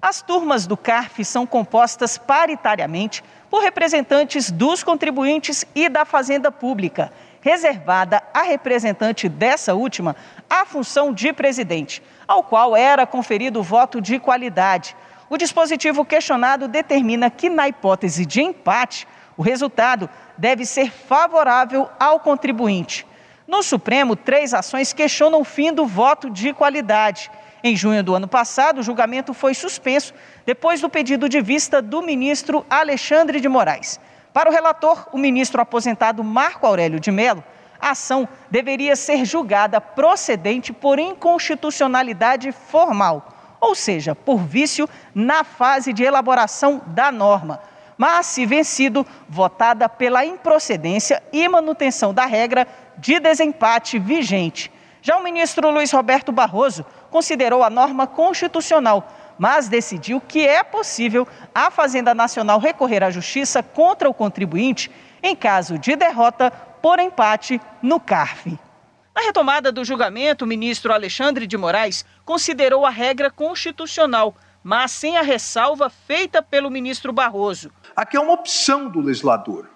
As 0.00 0.22
turmas 0.22 0.64
do 0.64 0.76
CARF 0.76 1.24
são 1.24 1.44
compostas 1.44 2.16
paritariamente 2.16 3.20
por 3.50 3.62
representantes 3.62 4.50
dos 4.50 4.82
contribuintes 4.82 5.64
e 5.74 5.88
da 5.88 6.04
Fazenda 6.04 6.50
Pública, 6.52 7.12
reservada 7.40 8.22
a 8.34 8.42
representante 8.42 9.28
dessa 9.28 9.74
última 9.74 10.14
a 10.48 10.64
função 10.64 11.12
de 11.12 11.32
presidente, 11.32 12.02
ao 12.26 12.42
qual 12.42 12.76
era 12.76 13.06
conferido 13.06 13.60
o 13.60 13.62
voto 13.62 14.00
de 14.00 14.18
qualidade. 14.18 14.96
O 15.30 15.36
dispositivo 15.36 16.04
questionado 16.04 16.68
determina 16.68 17.30
que, 17.30 17.48
na 17.48 17.68
hipótese 17.68 18.24
de 18.24 18.40
empate, 18.40 19.06
o 19.36 19.42
resultado 19.42 20.08
deve 20.36 20.64
ser 20.64 20.90
favorável 20.90 21.88
ao 21.98 22.20
contribuinte. 22.20 23.06
No 23.46 23.62
Supremo, 23.62 24.14
três 24.14 24.52
ações 24.52 24.92
questionam 24.92 25.40
o 25.40 25.44
fim 25.44 25.72
do 25.72 25.86
voto 25.86 26.28
de 26.28 26.52
qualidade. 26.52 27.30
Em 27.62 27.74
junho 27.74 28.04
do 28.04 28.14
ano 28.14 28.28
passado, 28.28 28.78
o 28.78 28.82
julgamento 28.82 29.34
foi 29.34 29.52
suspenso 29.52 30.14
depois 30.46 30.80
do 30.80 30.88
pedido 30.88 31.28
de 31.28 31.40
vista 31.40 31.82
do 31.82 32.00
ministro 32.00 32.64
Alexandre 32.70 33.40
de 33.40 33.48
Moraes. 33.48 33.98
Para 34.32 34.48
o 34.48 34.52
relator, 34.52 35.08
o 35.12 35.18
ministro 35.18 35.60
aposentado 35.60 36.22
Marco 36.22 36.66
Aurélio 36.66 37.00
de 37.00 37.10
Mello, 37.10 37.42
a 37.80 37.90
ação 37.90 38.28
deveria 38.50 38.94
ser 38.94 39.24
julgada 39.24 39.80
procedente 39.80 40.72
por 40.72 40.98
inconstitucionalidade 40.98 42.52
formal, 42.52 43.56
ou 43.60 43.74
seja, 43.74 44.14
por 44.14 44.38
vício 44.38 44.88
na 45.12 45.42
fase 45.42 45.92
de 45.92 46.04
elaboração 46.04 46.80
da 46.86 47.10
norma, 47.10 47.60
mas, 47.96 48.26
se 48.26 48.46
vencido, 48.46 49.04
votada 49.28 49.88
pela 49.88 50.24
improcedência 50.24 51.20
e 51.32 51.48
manutenção 51.48 52.14
da 52.14 52.24
regra 52.26 52.68
de 52.96 53.18
desempate 53.18 53.98
vigente. 53.98 54.70
Já 55.02 55.16
o 55.16 55.22
ministro 55.22 55.70
Luiz 55.70 55.90
Roberto 55.90 56.30
Barroso 56.30 56.84
considerou 57.10 57.62
a 57.62 57.70
norma 57.70 58.06
constitucional, 58.06 59.10
mas 59.38 59.68
decidiu 59.68 60.20
que 60.20 60.46
é 60.46 60.62
possível 60.62 61.26
a 61.54 61.70
Fazenda 61.70 62.14
Nacional 62.14 62.58
recorrer 62.58 63.04
à 63.04 63.10
justiça 63.10 63.62
contra 63.62 64.08
o 64.08 64.14
contribuinte 64.14 64.90
em 65.22 65.34
caso 65.34 65.78
de 65.78 65.96
derrota 65.96 66.50
por 66.50 66.98
empate 66.98 67.60
no 67.82 68.00
CARF. 68.00 68.58
Na 69.14 69.22
retomada 69.22 69.72
do 69.72 69.84
julgamento, 69.84 70.44
o 70.44 70.48
ministro 70.48 70.92
Alexandre 70.92 71.46
de 71.46 71.56
Moraes 71.56 72.04
considerou 72.24 72.86
a 72.86 72.90
regra 72.90 73.30
constitucional, 73.30 74.36
mas 74.62 74.92
sem 74.92 75.16
a 75.16 75.22
ressalva 75.22 75.90
feita 75.90 76.40
pelo 76.40 76.70
ministro 76.70 77.12
Barroso. 77.12 77.70
Aqui 77.96 78.16
é 78.16 78.20
uma 78.20 78.32
opção 78.32 78.88
do 78.88 79.00
legislador. 79.00 79.68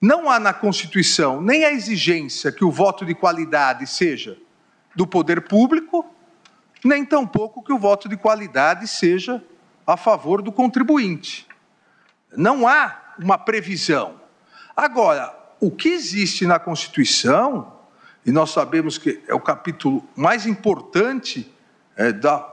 Não 0.00 0.30
há 0.30 0.38
na 0.38 0.52
Constituição 0.52 1.40
nem 1.40 1.64
a 1.64 1.72
exigência 1.72 2.52
que 2.52 2.64
o 2.64 2.70
voto 2.70 3.06
de 3.06 3.14
qualidade 3.14 3.86
seja 3.86 4.36
do 4.94 5.06
poder 5.06 5.48
público, 5.48 6.05
nem 6.86 7.04
tampouco 7.04 7.62
que 7.62 7.72
o 7.72 7.78
voto 7.78 8.08
de 8.08 8.16
qualidade 8.16 8.86
seja 8.86 9.42
a 9.86 9.96
favor 9.96 10.42
do 10.42 10.52
contribuinte. 10.52 11.46
Não 12.36 12.66
há 12.66 13.14
uma 13.18 13.38
previsão. 13.38 14.20
Agora, 14.76 15.34
o 15.60 15.70
que 15.70 15.88
existe 15.88 16.46
na 16.46 16.58
Constituição, 16.58 17.72
e 18.24 18.30
nós 18.30 18.50
sabemos 18.50 18.98
que 18.98 19.22
é 19.26 19.34
o 19.34 19.40
capítulo 19.40 20.06
mais 20.14 20.46
importante 20.46 21.50
é, 21.96 22.12
da, 22.12 22.46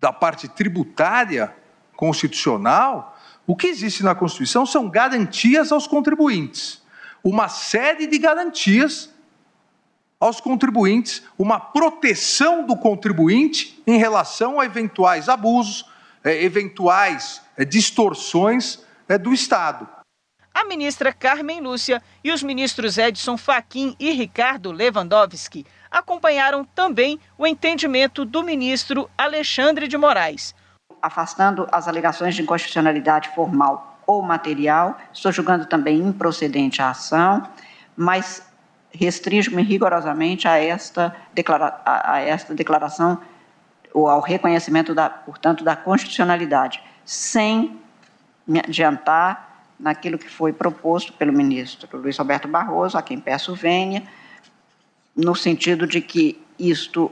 da 0.00 0.12
parte 0.12 0.48
tributária 0.48 1.54
constitucional, 1.94 3.16
o 3.46 3.54
que 3.54 3.68
existe 3.68 4.02
na 4.02 4.14
Constituição 4.14 4.66
são 4.66 4.88
garantias 4.88 5.70
aos 5.70 5.86
contribuintes. 5.86 6.82
Uma 7.22 7.48
série 7.48 8.06
de 8.06 8.18
garantias 8.18 9.13
aos 10.24 10.40
contribuintes, 10.40 11.22
uma 11.38 11.60
proteção 11.60 12.64
do 12.66 12.74
contribuinte 12.74 13.82
em 13.86 13.98
relação 13.98 14.58
a 14.58 14.64
eventuais 14.64 15.28
abusos, 15.28 15.84
é, 16.24 16.42
eventuais 16.42 17.42
é, 17.58 17.64
distorções 17.64 18.78
é, 19.06 19.18
do 19.18 19.34
Estado 19.34 19.86
a 20.54 20.64
ministra 20.64 21.12
Carmen 21.12 21.60
Lúcia 21.60 22.00
e 22.22 22.30
os 22.30 22.40
ministros 22.40 22.96
Edson 22.96 23.36
Fachin 23.36 23.96
e 23.98 24.12
Ricardo 24.12 24.70
Lewandowski 24.70 25.66
acompanharam 25.90 26.64
também 26.64 27.18
o 27.36 27.44
entendimento 27.44 28.24
do 28.24 28.40
ministro 28.40 29.10
Alexandre 29.18 29.88
de 29.88 29.98
Moraes. 29.98 30.54
Afastando 31.02 31.66
as 31.72 31.88
alegações 31.88 32.36
de 32.36 32.42
inconstitucionalidade 32.42 33.30
formal 33.30 33.98
ou 34.06 34.22
material, 34.22 34.96
estou 35.12 35.32
julgando 35.32 35.66
também 35.66 35.98
improcedente 35.98 36.80
a 36.80 36.90
ação, 36.90 37.42
mas 37.96 38.53
restringo-me 38.94 39.62
rigorosamente 39.62 40.46
a 40.46 40.58
esta, 40.58 41.14
declara 41.32 41.80
a 41.84 42.20
esta 42.20 42.54
declaração 42.54 43.20
ou 43.92 44.08
ao 44.08 44.20
reconhecimento, 44.20 44.94
da, 44.94 45.08
portanto, 45.08 45.62
da 45.62 45.76
constitucionalidade, 45.76 46.82
sem 47.04 47.78
me 48.46 48.60
adiantar 48.60 49.66
naquilo 49.78 50.18
que 50.18 50.28
foi 50.28 50.52
proposto 50.52 51.12
pelo 51.12 51.32
ministro 51.32 51.88
Luiz 51.98 52.16
Roberto 52.16 52.48
Barroso, 52.48 52.96
a 52.96 53.02
quem 53.02 53.18
peço 53.18 53.54
venha, 53.54 54.02
no 55.14 55.34
sentido 55.34 55.86
de 55.86 56.00
que 56.00 56.42
isto 56.58 57.10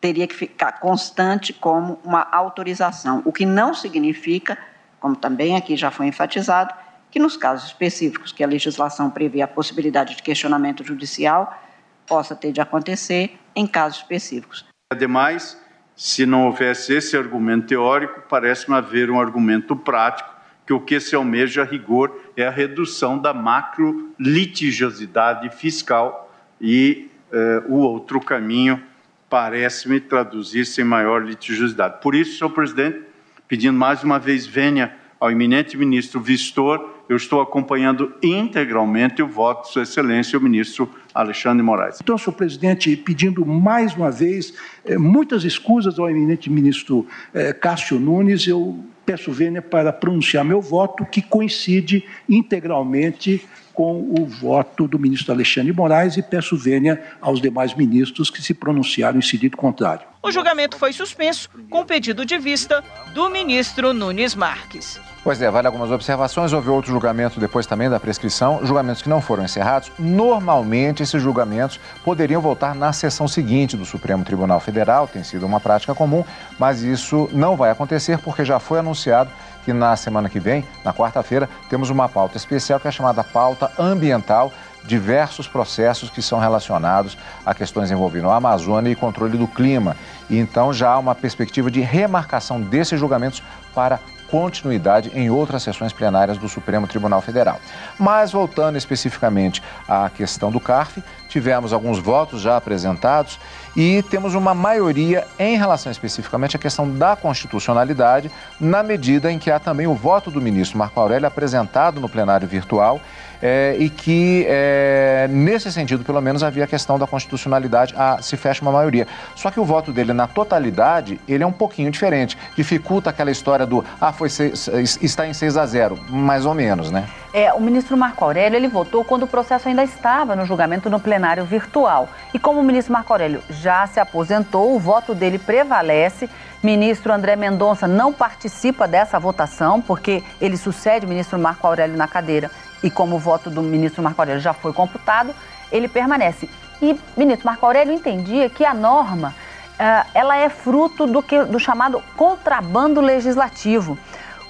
teria 0.00 0.26
que 0.26 0.34
ficar 0.34 0.72
constante 0.72 1.52
como 1.52 1.98
uma 2.04 2.28
autorização, 2.30 3.22
o 3.24 3.32
que 3.32 3.46
não 3.46 3.72
significa, 3.72 4.58
como 5.00 5.16
também 5.16 5.56
aqui 5.56 5.76
já 5.76 5.90
foi 5.90 6.06
enfatizado, 6.06 6.74
que 7.14 7.20
nos 7.20 7.36
casos 7.36 7.68
específicos 7.68 8.32
que 8.32 8.42
a 8.42 8.46
legislação 8.48 9.08
prevê 9.08 9.40
a 9.40 9.46
possibilidade 9.46 10.16
de 10.16 10.22
questionamento 10.24 10.82
judicial 10.82 11.62
possa 12.08 12.34
ter 12.34 12.50
de 12.50 12.60
acontecer 12.60 13.38
em 13.54 13.68
casos 13.68 14.00
específicos. 14.00 14.64
Ademais, 14.92 15.56
se 15.94 16.26
não 16.26 16.46
houvesse 16.46 16.92
esse 16.92 17.16
argumento 17.16 17.68
teórico, 17.68 18.20
parece-me 18.28 18.76
haver 18.76 19.12
um 19.12 19.20
argumento 19.20 19.76
prático 19.76 20.28
que 20.66 20.72
o 20.72 20.80
que 20.80 20.98
se 20.98 21.14
almeja 21.14 21.62
a 21.62 21.64
rigor 21.64 22.20
é 22.36 22.48
a 22.48 22.50
redução 22.50 23.16
da 23.16 23.32
macro 23.32 24.12
litigiosidade 24.18 25.48
fiscal 25.50 26.34
e 26.60 27.08
eh, 27.30 27.62
o 27.68 27.76
outro 27.76 28.20
caminho 28.20 28.82
parece-me 29.30 30.00
traduzir-se 30.00 30.80
em 30.80 30.84
maior 30.84 31.24
litigiosidade. 31.24 32.00
Por 32.02 32.12
isso, 32.12 32.38
senhor 32.38 32.50
presidente, 32.50 33.02
pedindo 33.46 33.78
mais 33.78 34.02
uma 34.02 34.18
vez 34.18 34.44
venha 34.44 34.96
ao 35.20 35.30
eminente 35.30 35.76
ministro 35.76 36.20
Vistor, 36.20 36.93
eu 37.08 37.16
estou 37.16 37.40
acompanhando 37.40 38.14
integralmente 38.22 39.22
o 39.22 39.26
voto 39.26 39.66
de 39.66 39.72
Sua 39.72 39.82
Excelência, 39.82 40.38
o 40.38 40.42
ministro 40.42 40.90
Alexandre 41.14 41.62
Moraes. 41.62 41.98
Então, 42.02 42.18
senhor 42.18 42.32
presidente, 42.32 42.96
pedindo 42.96 43.44
mais 43.44 43.94
uma 43.94 44.10
vez 44.10 44.54
eh, 44.84 44.96
muitas 44.98 45.44
escusas 45.44 45.98
ao 45.98 46.10
eminente 46.10 46.50
ministro 46.50 47.06
eh, 47.32 47.52
Cássio 47.52 48.00
Nunes, 48.00 48.46
eu 48.46 48.84
peço 49.04 49.30
vênia 49.30 49.60
para 49.60 49.92
pronunciar 49.92 50.44
meu 50.44 50.60
voto, 50.60 51.04
que 51.04 51.20
coincide 51.20 52.04
integralmente 52.28 53.46
com 53.72 54.14
o 54.18 54.24
voto 54.24 54.86
do 54.86 54.98
ministro 54.98 55.32
Alexandre 55.32 55.72
Moraes 55.72 56.16
e 56.16 56.22
peço 56.22 56.56
vênia 56.56 57.02
aos 57.20 57.40
demais 57.40 57.74
ministros 57.74 58.30
que 58.30 58.40
se 58.40 58.54
pronunciaram 58.54 59.18
em 59.18 59.22
sentido 59.22 59.56
contrário. 59.56 60.06
O 60.22 60.30
julgamento 60.30 60.78
foi 60.78 60.92
suspenso 60.92 61.50
com 61.68 61.84
pedido 61.84 62.24
de 62.24 62.38
vista 62.38 62.82
do 63.12 63.28
ministro 63.28 63.92
Nunes 63.92 64.34
Marques. 64.34 65.00
Pois 65.24 65.40
é, 65.40 65.50
vale 65.50 65.66
algumas 65.66 65.90
observações. 65.90 66.52
Houve 66.52 66.68
outro 66.68 66.90
julgamento 66.90 67.40
depois 67.40 67.64
também 67.64 67.88
da 67.88 67.98
prescrição, 67.98 68.60
julgamentos 68.62 69.00
que 69.00 69.08
não 69.08 69.22
foram 69.22 69.42
encerrados. 69.42 69.90
Normalmente, 69.98 71.02
esses 71.02 71.22
julgamentos 71.22 71.80
poderiam 72.04 72.42
voltar 72.42 72.74
na 72.74 72.92
sessão 72.92 73.26
seguinte 73.26 73.74
do 73.74 73.86
Supremo 73.86 74.22
Tribunal 74.22 74.60
Federal, 74.60 75.08
tem 75.08 75.24
sido 75.24 75.46
uma 75.46 75.58
prática 75.58 75.94
comum, 75.94 76.22
mas 76.58 76.82
isso 76.82 77.26
não 77.32 77.56
vai 77.56 77.70
acontecer 77.70 78.18
porque 78.18 78.44
já 78.44 78.58
foi 78.58 78.80
anunciado 78.80 79.30
que 79.64 79.72
na 79.72 79.96
semana 79.96 80.28
que 80.28 80.38
vem, 80.38 80.62
na 80.84 80.92
quarta-feira, 80.92 81.48
temos 81.70 81.88
uma 81.88 82.06
pauta 82.06 82.36
especial 82.36 82.78
que 82.78 82.86
é 82.86 82.90
chamada 82.90 83.24
pauta 83.24 83.72
ambiental 83.78 84.52
diversos 84.84 85.48
processos 85.48 86.10
que 86.10 86.20
são 86.20 86.38
relacionados 86.38 87.16
a 87.46 87.54
questões 87.54 87.90
envolvendo 87.90 88.28
a 88.28 88.36
Amazônia 88.36 88.90
e 88.90 88.94
controle 88.94 89.38
do 89.38 89.48
clima. 89.48 89.96
E 90.28 90.36
então 90.38 90.70
já 90.70 90.90
há 90.90 90.98
uma 90.98 91.14
perspectiva 91.14 91.70
de 91.70 91.80
remarcação 91.80 92.60
desses 92.60 93.00
julgamentos 93.00 93.42
para 93.74 93.98
continuidade 94.30 95.10
em 95.14 95.30
outras 95.30 95.62
sessões 95.62 95.92
plenárias 95.92 96.38
do 96.38 96.48
Supremo 96.48 96.86
Tribunal 96.86 97.20
Federal. 97.20 97.60
Mas 97.98 98.32
voltando 98.32 98.76
especificamente 98.76 99.62
à 99.88 100.10
questão 100.10 100.50
do 100.50 100.60
CARF, 100.60 101.02
tivemos 101.34 101.72
alguns 101.72 101.98
votos 101.98 102.40
já 102.40 102.56
apresentados 102.56 103.40
e 103.74 104.04
temos 104.04 104.36
uma 104.36 104.54
maioria 104.54 105.26
em 105.36 105.56
relação 105.56 105.90
especificamente 105.90 106.54
à 106.54 106.60
questão 106.60 106.88
da 106.88 107.16
constitucionalidade, 107.16 108.30
na 108.60 108.84
medida 108.84 109.32
em 109.32 109.36
que 109.36 109.50
há 109.50 109.58
também 109.58 109.84
o 109.84 109.94
voto 109.94 110.30
do 110.30 110.40
ministro 110.40 110.78
Marco 110.78 111.00
Aurélio 111.00 111.26
apresentado 111.26 112.00
no 112.00 112.08
plenário 112.08 112.46
virtual 112.46 113.00
é, 113.42 113.76
e 113.78 113.90
que, 113.90 114.46
é, 114.48 115.26
nesse 115.28 115.70
sentido, 115.70 116.02
pelo 116.02 116.20
menos, 116.20 116.42
havia 116.42 116.64
a 116.64 116.66
questão 116.66 116.98
da 116.98 117.06
constitucionalidade, 117.06 117.94
a, 117.96 118.22
se 118.22 118.36
fecha 118.38 118.62
uma 118.62 118.72
maioria. 118.72 119.06
Só 119.34 119.50
que 119.50 119.60
o 119.60 119.64
voto 119.64 119.92
dele, 119.92 120.14
na 120.14 120.26
totalidade, 120.26 121.20
ele 121.28 121.44
é 121.44 121.46
um 121.46 121.52
pouquinho 121.52 121.90
diferente. 121.90 122.38
Dificulta 122.56 123.10
aquela 123.10 123.30
história 123.30 123.66
do, 123.66 123.84
ah, 124.00 124.12
foi 124.12 124.30
seis, 124.30 124.68
está 125.02 125.26
em 125.26 125.34
6 125.34 125.58
a 125.58 125.66
0, 125.66 125.98
mais 126.08 126.46
ou 126.46 126.54
menos, 126.54 126.90
né? 126.90 127.06
É, 127.34 127.52
o 127.52 127.60
ministro 127.60 127.96
Marco 127.96 128.24
Aurélio, 128.24 128.56
ele 128.56 128.68
votou 128.68 129.04
quando 129.04 129.24
o 129.24 129.26
processo 129.26 129.68
ainda 129.68 129.82
estava 129.82 130.36
no 130.36 130.46
julgamento 130.46 130.88
no 130.88 131.00
plenário 131.00 131.23
virtual. 131.44 132.08
E 132.34 132.38
como 132.38 132.60
o 132.60 132.62
ministro 132.62 132.92
Marco 132.92 133.12
Aurélio 133.12 133.42
já 133.48 133.86
se 133.86 133.98
aposentou, 133.98 134.74
o 134.74 134.78
voto 134.78 135.14
dele 135.14 135.38
prevalece. 135.38 136.28
Ministro 136.62 137.12
André 137.12 137.36
Mendonça 137.36 137.86
não 137.86 138.12
participa 138.12 138.86
dessa 138.86 139.18
votação, 139.18 139.80
porque 139.80 140.22
ele 140.40 140.56
sucede 140.56 141.06
o 141.06 141.08
ministro 141.08 141.38
Marco 141.38 141.66
Aurélio 141.66 141.96
na 141.96 142.06
cadeira 142.08 142.50
e 142.82 142.90
como 142.90 143.16
o 143.16 143.18
voto 143.18 143.48
do 143.48 143.62
ministro 143.62 144.02
Marco 144.02 144.20
Aurélio 144.20 144.40
já 144.40 144.52
foi 144.52 144.72
computado, 144.72 145.34
ele 145.72 145.88
permanece. 145.88 146.48
E 146.82 146.98
ministro 147.16 147.46
Marco 147.46 147.64
Aurélio 147.64 147.94
entendia 147.94 148.50
que 148.50 148.64
a 148.64 148.74
norma 148.74 149.34
uh, 149.74 150.08
ela 150.12 150.36
é 150.36 150.50
fruto 150.50 151.06
do, 151.06 151.22
que, 151.22 151.44
do 151.44 151.58
chamado 151.58 152.02
contrabando 152.16 153.00
legislativo. 153.00 153.96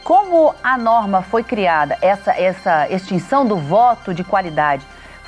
Como 0.03 0.55
a 0.63 0.77
norma 0.77 1.23
foi 1.23 1.43
criada, 1.43 1.97
essa, 2.03 2.33
essa 2.33 2.89
extinção 2.91 3.47
do 3.47 3.57
voto 3.57 4.13
de 4.13 4.23
qualidade 4.25 4.85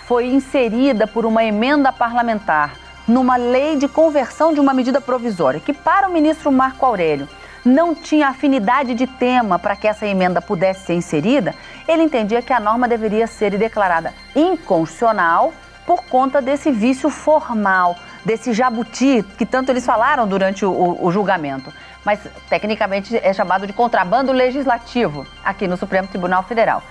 foi 0.06 0.26
inserida 0.26 1.06
por 1.06 1.26
uma 1.26 1.44
emenda 1.44 1.92
parlamentar 1.92 2.76
numa 3.08 3.36
lei 3.36 3.76
de 3.76 3.88
conversão 3.88 4.54
de 4.54 4.60
uma 4.60 4.72
medida 4.72 5.00
provisória, 5.00 5.60
que 5.60 5.72
para 5.72 6.08
o 6.08 6.12
ministro 6.12 6.50
Marco 6.50 6.86
Aurélio 6.86 7.28
não 7.64 7.94
tinha 7.94 8.28
afinidade 8.28 8.94
de 8.94 9.06
tema 9.06 9.58
para 9.58 9.74
que 9.74 9.88
essa 9.88 10.06
emenda 10.06 10.40
pudesse 10.40 10.86
ser 10.86 10.94
inserida, 10.94 11.54
ele 11.88 12.04
entendia 12.04 12.40
que 12.40 12.52
a 12.52 12.60
norma 12.60 12.86
deveria 12.86 13.26
ser 13.26 13.58
declarada 13.58 14.14
inconstitucional 14.34 15.52
por 15.84 16.04
conta 16.04 16.40
desse 16.40 16.70
vício 16.70 17.10
formal, 17.10 17.96
desse 18.24 18.52
jabuti 18.52 19.24
que 19.36 19.44
tanto 19.44 19.70
eles 19.70 19.84
falaram 19.84 20.26
durante 20.26 20.64
o, 20.64 20.98
o, 21.00 21.10
julgamento. 21.10 21.72
Mas 22.04 22.20
tecnicamente 22.48 23.16
é 23.16 23.32
chamado 23.32 23.66
de 23.66 23.72
contrabando 23.72 24.32
legislativo 24.32 25.26
aqui 25.44 25.66
no 25.66 25.76
Supremo 25.76 26.06
Tribunal 26.06 26.44
Federal. 26.44 26.82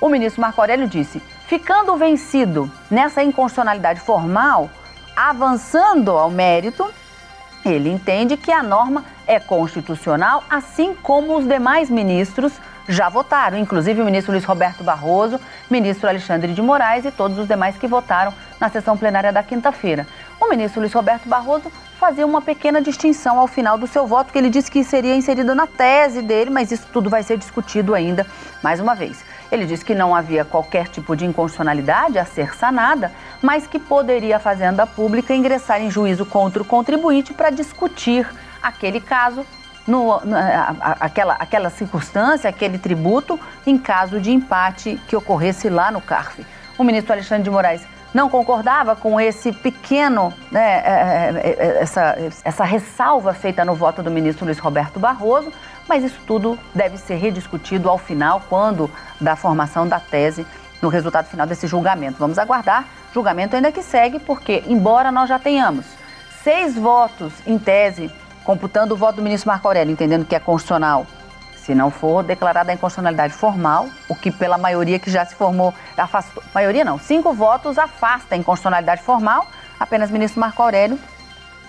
O 0.00 0.08
ministro 0.08 0.40
Marco 0.40 0.60
Aurélio 0.60 0.88
disse: 0.88 1.22
ficando 1.46 1.96
vencido 1.96 2.70
nessa 2.90 3.22
inconstitucionalidade 3.22 4.00
formal, 4.00 4.70
avançando 5.14 6.10
ao 6.10 6.30
mérito, 6.30 6.86
ele 7.64 7.90
entende 7.90 8.36
que 8.36 8.52
a 8.52 8.62
norma 8.62 9.04
é 9.26 9.40
constitucional, 9.40 10.44
assim 10.48 10.94
como 10.94 11.36
os 11.36 11.46
demais 11.46 11.90
ministros 11.90 12.52
já 12.88 13.08
votaram, 13.08 13.58
inclusive 13.58 14.00
o 14.00 14.04
ministro 14.04 14.32
Luiz 14.32 14.44
Roberto 14.44 14.84
Barroso, 14.84 15.40
ministro 15.68 16.08
Alexandre 16.08 16.52
de 16.52 16.62
Moraes 16.62 17.04
e 17.04 17.10
todos 17.10 17.36
os 17.36 17.48
demais 17.48 17.76
que 17.76 17.88
votaram 17.88 18.32
na 18.60 18.68
sessão 18.68 18.96
plenária 18.96 19.32
da 19.32 19.42
quinta-feira. 19.42 20.06
O 20.40 20.48
ministro 20.48 20.80
Luiz 20.80 20.92
Roberto 20.92 21.28
Barroso 21.28 21.72
fazia 21.98 22.26
uma 22.26 22.40
pequena 22.40 22.80
distinção 22.80 23.40
ao 23.40 23.48
final 23.48 23.76
do 23.76 23.86
seu 23.86 24.06
voto, 24.06 24.32
que 24.32 24.38
ele 24.38 24.50
disse 24.50 24.70
que 24.70 24.84
seria 24.84 25.16
inserido 25.16 25.54
na 25.54 25.66
tese 25.66 26.22
dele, 26.22 26.50
mas 26.50 26.70
isso 26.70 26.86
tudo 26.92 27.10
vai 27.10 27.22
ser 27.22 27.36
discutido 27.36 27.94
ainda 27.94 28.24
mais 28.62 28.78
uma 28.78 28.94
vez. 28.94 29.24
Ele 29.50 29.64
disse 29.64 29.84
que 29.84 29.94
não 29.94 30.14
havia 30.14 30.44
qualquer 30.44 30.88
tipo 30.88 31.14
de 31.14 31.24
inconstitucionalidade 31.24 32.18
a 32.18 32.24
ser 32.24 32.54
sanada, 32.54 33.12
mas 33.40 33.66
que 33.66 33.78
poderia 33.78 34.36
a 34.36 34.40
Fazenda 34.40 34.86
Pública 34.86 35.34
ingressar 35.34 35.80
em 35.80 35.90
juízo 35.90 36.26
contra 36.26 36.62
o 36.62 36.64
contribuinte 36.64 37.32
para 37.32 37.50
discutir 37.50 38.26
aquele 38.62 39.00
caso, 39.00 39.46
no, 39.86 40.20
na, 40.24 40.74
aquela, 41.00 41.34
aquela 41.34 41.70
circunstância, 41.70 42.50
aquele 42.50 42.78
tributo, 42.78 43.38
em 43.66 43.78
caso 43.78 44.20
de 44.20 44.32
empate 44.32 45.00
que 45.06 45.14
ocorresse 45.14 45.68
lá 45.68 45.90
no 45.90 46.00
CARF. 46.00 46.44
O 46.76 46.84
ministro 46.84 47.12
Alexandre 47.12 47.44
de 47.44 47.50
Moraes 47.50 47.86
não 48.16 48.30
concordava 48.30 48.96
com 48.96 49.20
esse 49.20 49.52
pequeno, 49.52 50.32
né, 50.50 50.78
é, 50.78 51.34
é, 51.44 51.50
é, 51.50 51.82
essa, 51.82 52.16
essa 52.42 52.64
ressalva 52.64 53.34
feita 53.34 53.62
no 53.62 53.74
voto 53.74 54.02
do 54.02 54.10
ministro 54.10 54.46
Luiz 54.46 54.58
Roberto 54.58 54.98
Barroso, 54.98 55.52
mas 55.86 56.02
isso 56.02 56.18
tudo 56.26 56.58
deve 56.74 56.96
ser 56.96 57.16
rediscutido 57.16 57.90
ao 57.90 57.98
final, 57.98 58.42
quando 58.48 58.90
da 59.20 59.36
formação 59.36 59.86
da 59.86 60.00
tese, 60.00 60.46
no 60.80 60.88
resultado 60.88 61.26
final 61.26 61.46
desse 61.46 61.66
julgamento. 61.66 62.18
Vamos 62.18 62.38
aguardar. 62.38 62.86
Julgamento 63.12 63.54
ainda 63.54 63.70
que 63.70 63.82
segue, 63.82 64.18
porque, 64.18 64.64
embora 64.66 65.12
nós 65.12 65.28
já 65.28 65.38
tenhamos 65.38 65.84
seis 66.42 66.74
votos 66.74 67.34
em 67.46 67.58
tese, 67.58 68.10
computando 68.44 68.94
o 68.94 68.96
voto 68.96 69.16
do 69.16 69.22
ministro 69.22 69.48
Marco 69.48 69.68
Aurélio, 69.68 69.92
entendendo 69.92 70.24
que 70.24 70.34
é 70.34 70.40
constitucional, 70.40 71.06
se 71.66 71.74
não 71.74 71.90
for 71.90 72.22
declarada 72.22 72.70
a 72.70 72.74
inconstitucionalidade 72.74 73.34
formal, 73.34 73.88
o 74.08 74.14
que 74.14 74.30
pela 74.30 74.56
maioria 74.56 75.00
que 75.00 75.10
já 75.10 75.26
se 75.26 75.34
formou, 75.34 75.74
afastou, 75.98 76.40
maioria 76.54 76.84
não, 76.84 76.96
cinco 76.96 77.34
votos 77.34 77.76
afasta 77.76 78.36
a 78.36 78.38
inconstitucionalidade 78.38 79.02
formal, 79.02 79.48
apenas 79.78 80.08
o 80.08 80.12
ministro 80.12 80.40
Marco 80.40 80.62
Aurélio 80.62 80.96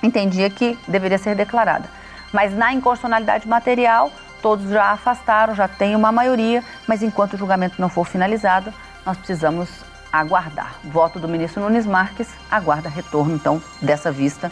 entendia 0.04 0.52
que 0.52 0.78
deveria 0.88 1.18
ser 1.18 1.34
declarada. 1.34 1.90
Mas 2.32 2.56
na 2.56 2.72
inconstitucionalidade 2.72 3.48
material, 3.48 4.12
todos 4.40 4.70
já 4.70 4.92
afastaram, 4.92 5.56
já 5.56 5.68
tem 5.68 5.96
uma 5.96 6.12
maioria, 6.12 6.64
mas 6.88 7.02
enquanto 7.02 7.34
o 7.34 7.38
julgamento 7.38 7.82
não 7.82 7.90
for 7.90 8.06
finalizado, 8.06 8.72
nós 9.04 9.18
precisamos 9.18 9.68
aguardar. 10.14 10.76
Voto 10.84 11.20
do 11.20 11.28
ministro 11.28 11.64
Nunes 11.64 11.88
Marques 11.88 12.30
aguarda 12.52 12.88
retorno, 12.88 13.34
então, 13.34 13.60
dessa 13.82 14.12
vista 14.12 14.52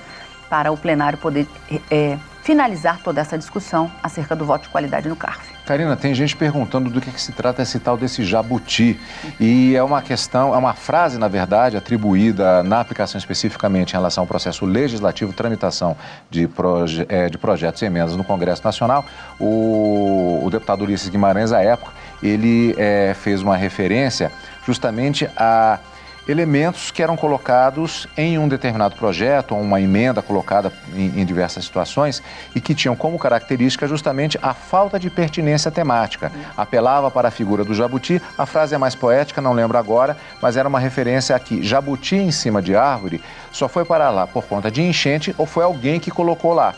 para 0.50 0.72
o 0.72 0.78
plenário 0.78 1.20
poder 1.20 1.48
é, 1.92 2.18
finalizar 2.46 3.00
toda 3.04 3.20
essa 3.20 3.36
discussão 3.40 3.92
acerca 4.04 4.36
do 4.36 4.46
voto 4.46 4.64
de 4.64 4.70
qualidade 4.70 5.10
no 5.10 5.16
CARF. 5.16 5.52
Karina, 5.66 5.98
tem 5.98 6.14
gente 6.14 6.38
perguntando 6.38 6.92
do 6.92 7.02
que, 7.02 7.10
que, 7.10 7.20
se 7.20 7.32
trata 7.32 7.64
esse 7.64 7.80
tal 7.80 7.98
desse 7.98 8.24
jabuti. 8.24 9.00
E 9.40 9.76
é 9.76 9.82
uma 9.82 10.00
questão, 10.00 10.54
é 10.54 10.58
uma 10.58 10.76
frase, 10.76 11.18
na 11.18 11.28
verdade, 11.28 11.76
atribuída 11.76 12.62
na 12.62 12.82
aplicação 12.82 13.18
especificamente 13.18 13.90
em 13.90 13.94
relação 13.94 14.22
ao 14.22 14.28
processo 14.28 14.64
legislativo, 14.64 15.34
tramitação 15.34 15.98
de, 16.30 16.48
proje 16.48 17.04
é, 17.10 17.30
de 17.30 17.38
projetos 17.40 17.82
e 17.82 17.86
emendas 17.86 18.16
no 18.16 18.24
Congresso 18.24 18.64
Nacional. 18.64 19.04
O, 19.40 20.42
o 20.46 20.50
deputado 20.52 20.84
Ulisses 20.84 21.10
Guimarães, 21.10 21.52
à 21.52 21.64
época, 21.64 21.94
ele 22.22 22.76
é, 22.78 23.16
fez 23.16 23.42
uma 23.42 23.58
referência 23.58 24.32
justamente 24.68 25.28
a 25.36 25.80
elementos 26.28 26.92
que 26.92 27.04
eram 27.04 27.16
colocados 27.16 28.08
em 28.18 28.38
um 28.38 28.48
determinado 28.48 28.96
projeto 28.96 29.54
ou 29.54 29.62
uma 29.62 29.80
emenda 29.80 30.22
colocada 30.22 30.72
em, 30.96 31.22
em, 31.22 31.26
diversas 31.26 31.66
situações 31.66 32.22
e 32.56 32.62
que 32.62 32.74
tinham 32.74 32.96
como 32.96 33.20
característica 33.20 33.88
justamente 33.88 34.38
a 34.42 34.54
falta 34.54 35.00
de 35.00 35.10
pertinência 35.10 35.70
temática. 35.70 36.32
Apelava 36.58 37.12
para 37.12 37.28
a 37.28 37.32
figura 37.32 37.64
do 37.64 37.74
jabuti, 37.74 38.22
a 38.38 38.46
frase 38.46 38.74
é 38.74 38.78
mais 38.78 38.96
poética, 38.96 39.42
não 39.42 39.54
lembro 39.54 39.78
agora, 39.78 40.18
mas 40.42 40.58
era 40.58 40.68
uma 40.68 40.80
referência 40.80 41.36
aqui. 41.36 41.62
Jabuti 41.62 42.16
em 42.16 42.32
cima 42.32 42.62
de 42.62 42.76
árvore 42.76 43.22
só 43.52 43.68
foi 43.68 43.86
para 43.86 44.10
lá 44.10 44.26
por 44.26 44.46
conta 44.46 44.72
de 44.72 44.82
enchente 44.82 45.36
ou 45.38 45.46
foi 45.46 45.64
alguém 45.64 46.00
que 46.00 46.12
colocou 46.12 46.54
lá. 46.54 46.74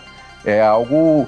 É 0.45 0.61
algo 0.61 1.27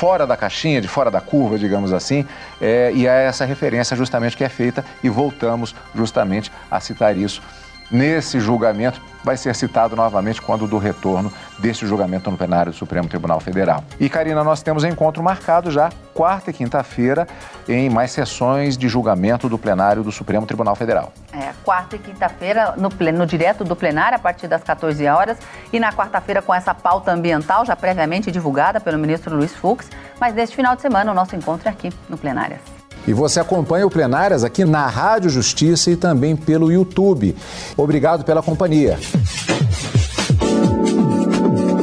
fora 0.00 0.26
da 0.26 0.34
caixinha, 0.34 0.80
de 0.80 0.88
fora 0.88 1.10
da 1.10 1.20
curva, 1.20 1.58
digamos 1.58 1.92
assim, 1.92 2.24
é, 2.58 2.90
e 2.94 3.06
é 3.06 3.26
essa 3.26 3.44
referência 3.44 3.94
justamente 3.94 4.34
que 4.34 4.42
é 4.42 4.48
feita 4.48 4.82
e 5.04 5.10
voltamos 5.10 5.74
justamente 5.94 6.50
a 6.70 6.80
citar 6.80 7.14
isso 7.18 7.42
nesse 7.90 8.40
julgamento 8.40 9.00
vai 9.22 9.36
ser 9.36 9.54
citado 9.54 9.94
novamente 9.94 10.40
quando 10.40 10.66
do 10.66 10.78
retorno 10.78 11.32
deste 11.58 11.86
julgamento 11.86 12.30
no 12.30 12.36
plenário 12.36 12.72
do 12.72 12.78
Supremo 12.78 13.08
Tribunal 13.08 13.40
Federal. 13.40 13.84
E, 13.98 14.08
Karina, 14.08 14.42
nós 14.42 14.62
temos 14.62 14.84
encontro 14.84 15.22
marcado 15.22 15.70
já 15.70 15.90
quarta 16.14 16.50
e 16.50 16.52
quinta-feira 16.52 17.26
em 17.68 17.90
mais 17.90 18.10
sessões 18.10 18.76
de 18.76 18.88
julgamento 18.88 19.48
do 19.48 19.58
plenário 19.58 20.02
do 20.02 20.10
Supremo 20.10 20.46
Tribunal 20.46 20.74
Federal. 20.74 21.12
É, 21.32 21.50
quarta 21.64 21.96
e 21.96 21.98
quinta-feira 21.98 22.74
no, 22.76 23.26
direto 23.26 23.64
do 23.64 23.76
plenário, 23.76 24.16
a 24.16 24.18
partir 24.18 24.48
das 24.48 24.62
14 24.62 25.06
horas, 25.06 25.38
e 25.72 25.78
na 25.78 25.92
quarta-feira 25.92 26.42
com 26.42 26.54
essa 26.54 26.74
pauta 26.74 27.12
ambiental 27.12 27.64
já 27.64 27.76
previamente 27.76 28.30
divulgada 28.30 28.80
pelo 28.80 28.98
ministro 28.98 29.36
Luiz 29.36 29.54
Fux, 29.54 29.88
mas 30.18 30.34
neste 30.34 30.56
final 30.56 30.74
de 30.74 30.82
semana 30.82 31.12
o 31.12 31.14
nosso 31.14 31.36
encontro 31.36 31.68
é 31.68 31.70
aqui 31.70 31.92
no 32.08 32.16
Plenárias. 32.16 32.79
E 33.06 33.12
você 33.12 33.40
acompanha 33.40 33.86
o 33.86 33.90
Plenárias 33.90 34.44
aqui 34.44 34.64
na 34.64 34.86
Rádio 34.86 35.30
Justiça 35.30 35.90
e 35.90 35.96
também 35.96 36.36
pelo 36.36 36.70
YouTube. 36.70 37.34
Obrigado 37.76 38.24
pela 38.24 38.42
companhia. 38.42 38.98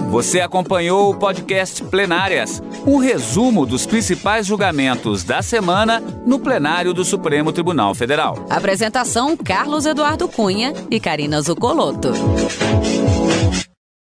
Você 0.10 0.40
acompanhou 0.40 1.12
o 1.12 1.16
podcast 1.16 1.84
Plenárias, 1.84 2.64
um 2.88 2.98
resumo 2.98 3.66
dos 3.66 3.86
principais 3.86 4.48
julgamentos 4.48 5.24
da 5.24 5.42
semana 5.42 6.02
no 6.26 6.40
plenário 6.40 6.94
do 6.94 7.06
Supremo 7.06 7.52
Tribunal 7.52 7.94
Federal. 7.94 8.46
Apresentação: 8.50 9.38
Carlos 9.38 9.86
Eduardo 9.86 10.28
Cunha 10.28 10.74
e 10.90 11.00
Karina 11.00 11.42
Zucolotto. 11.42 12.14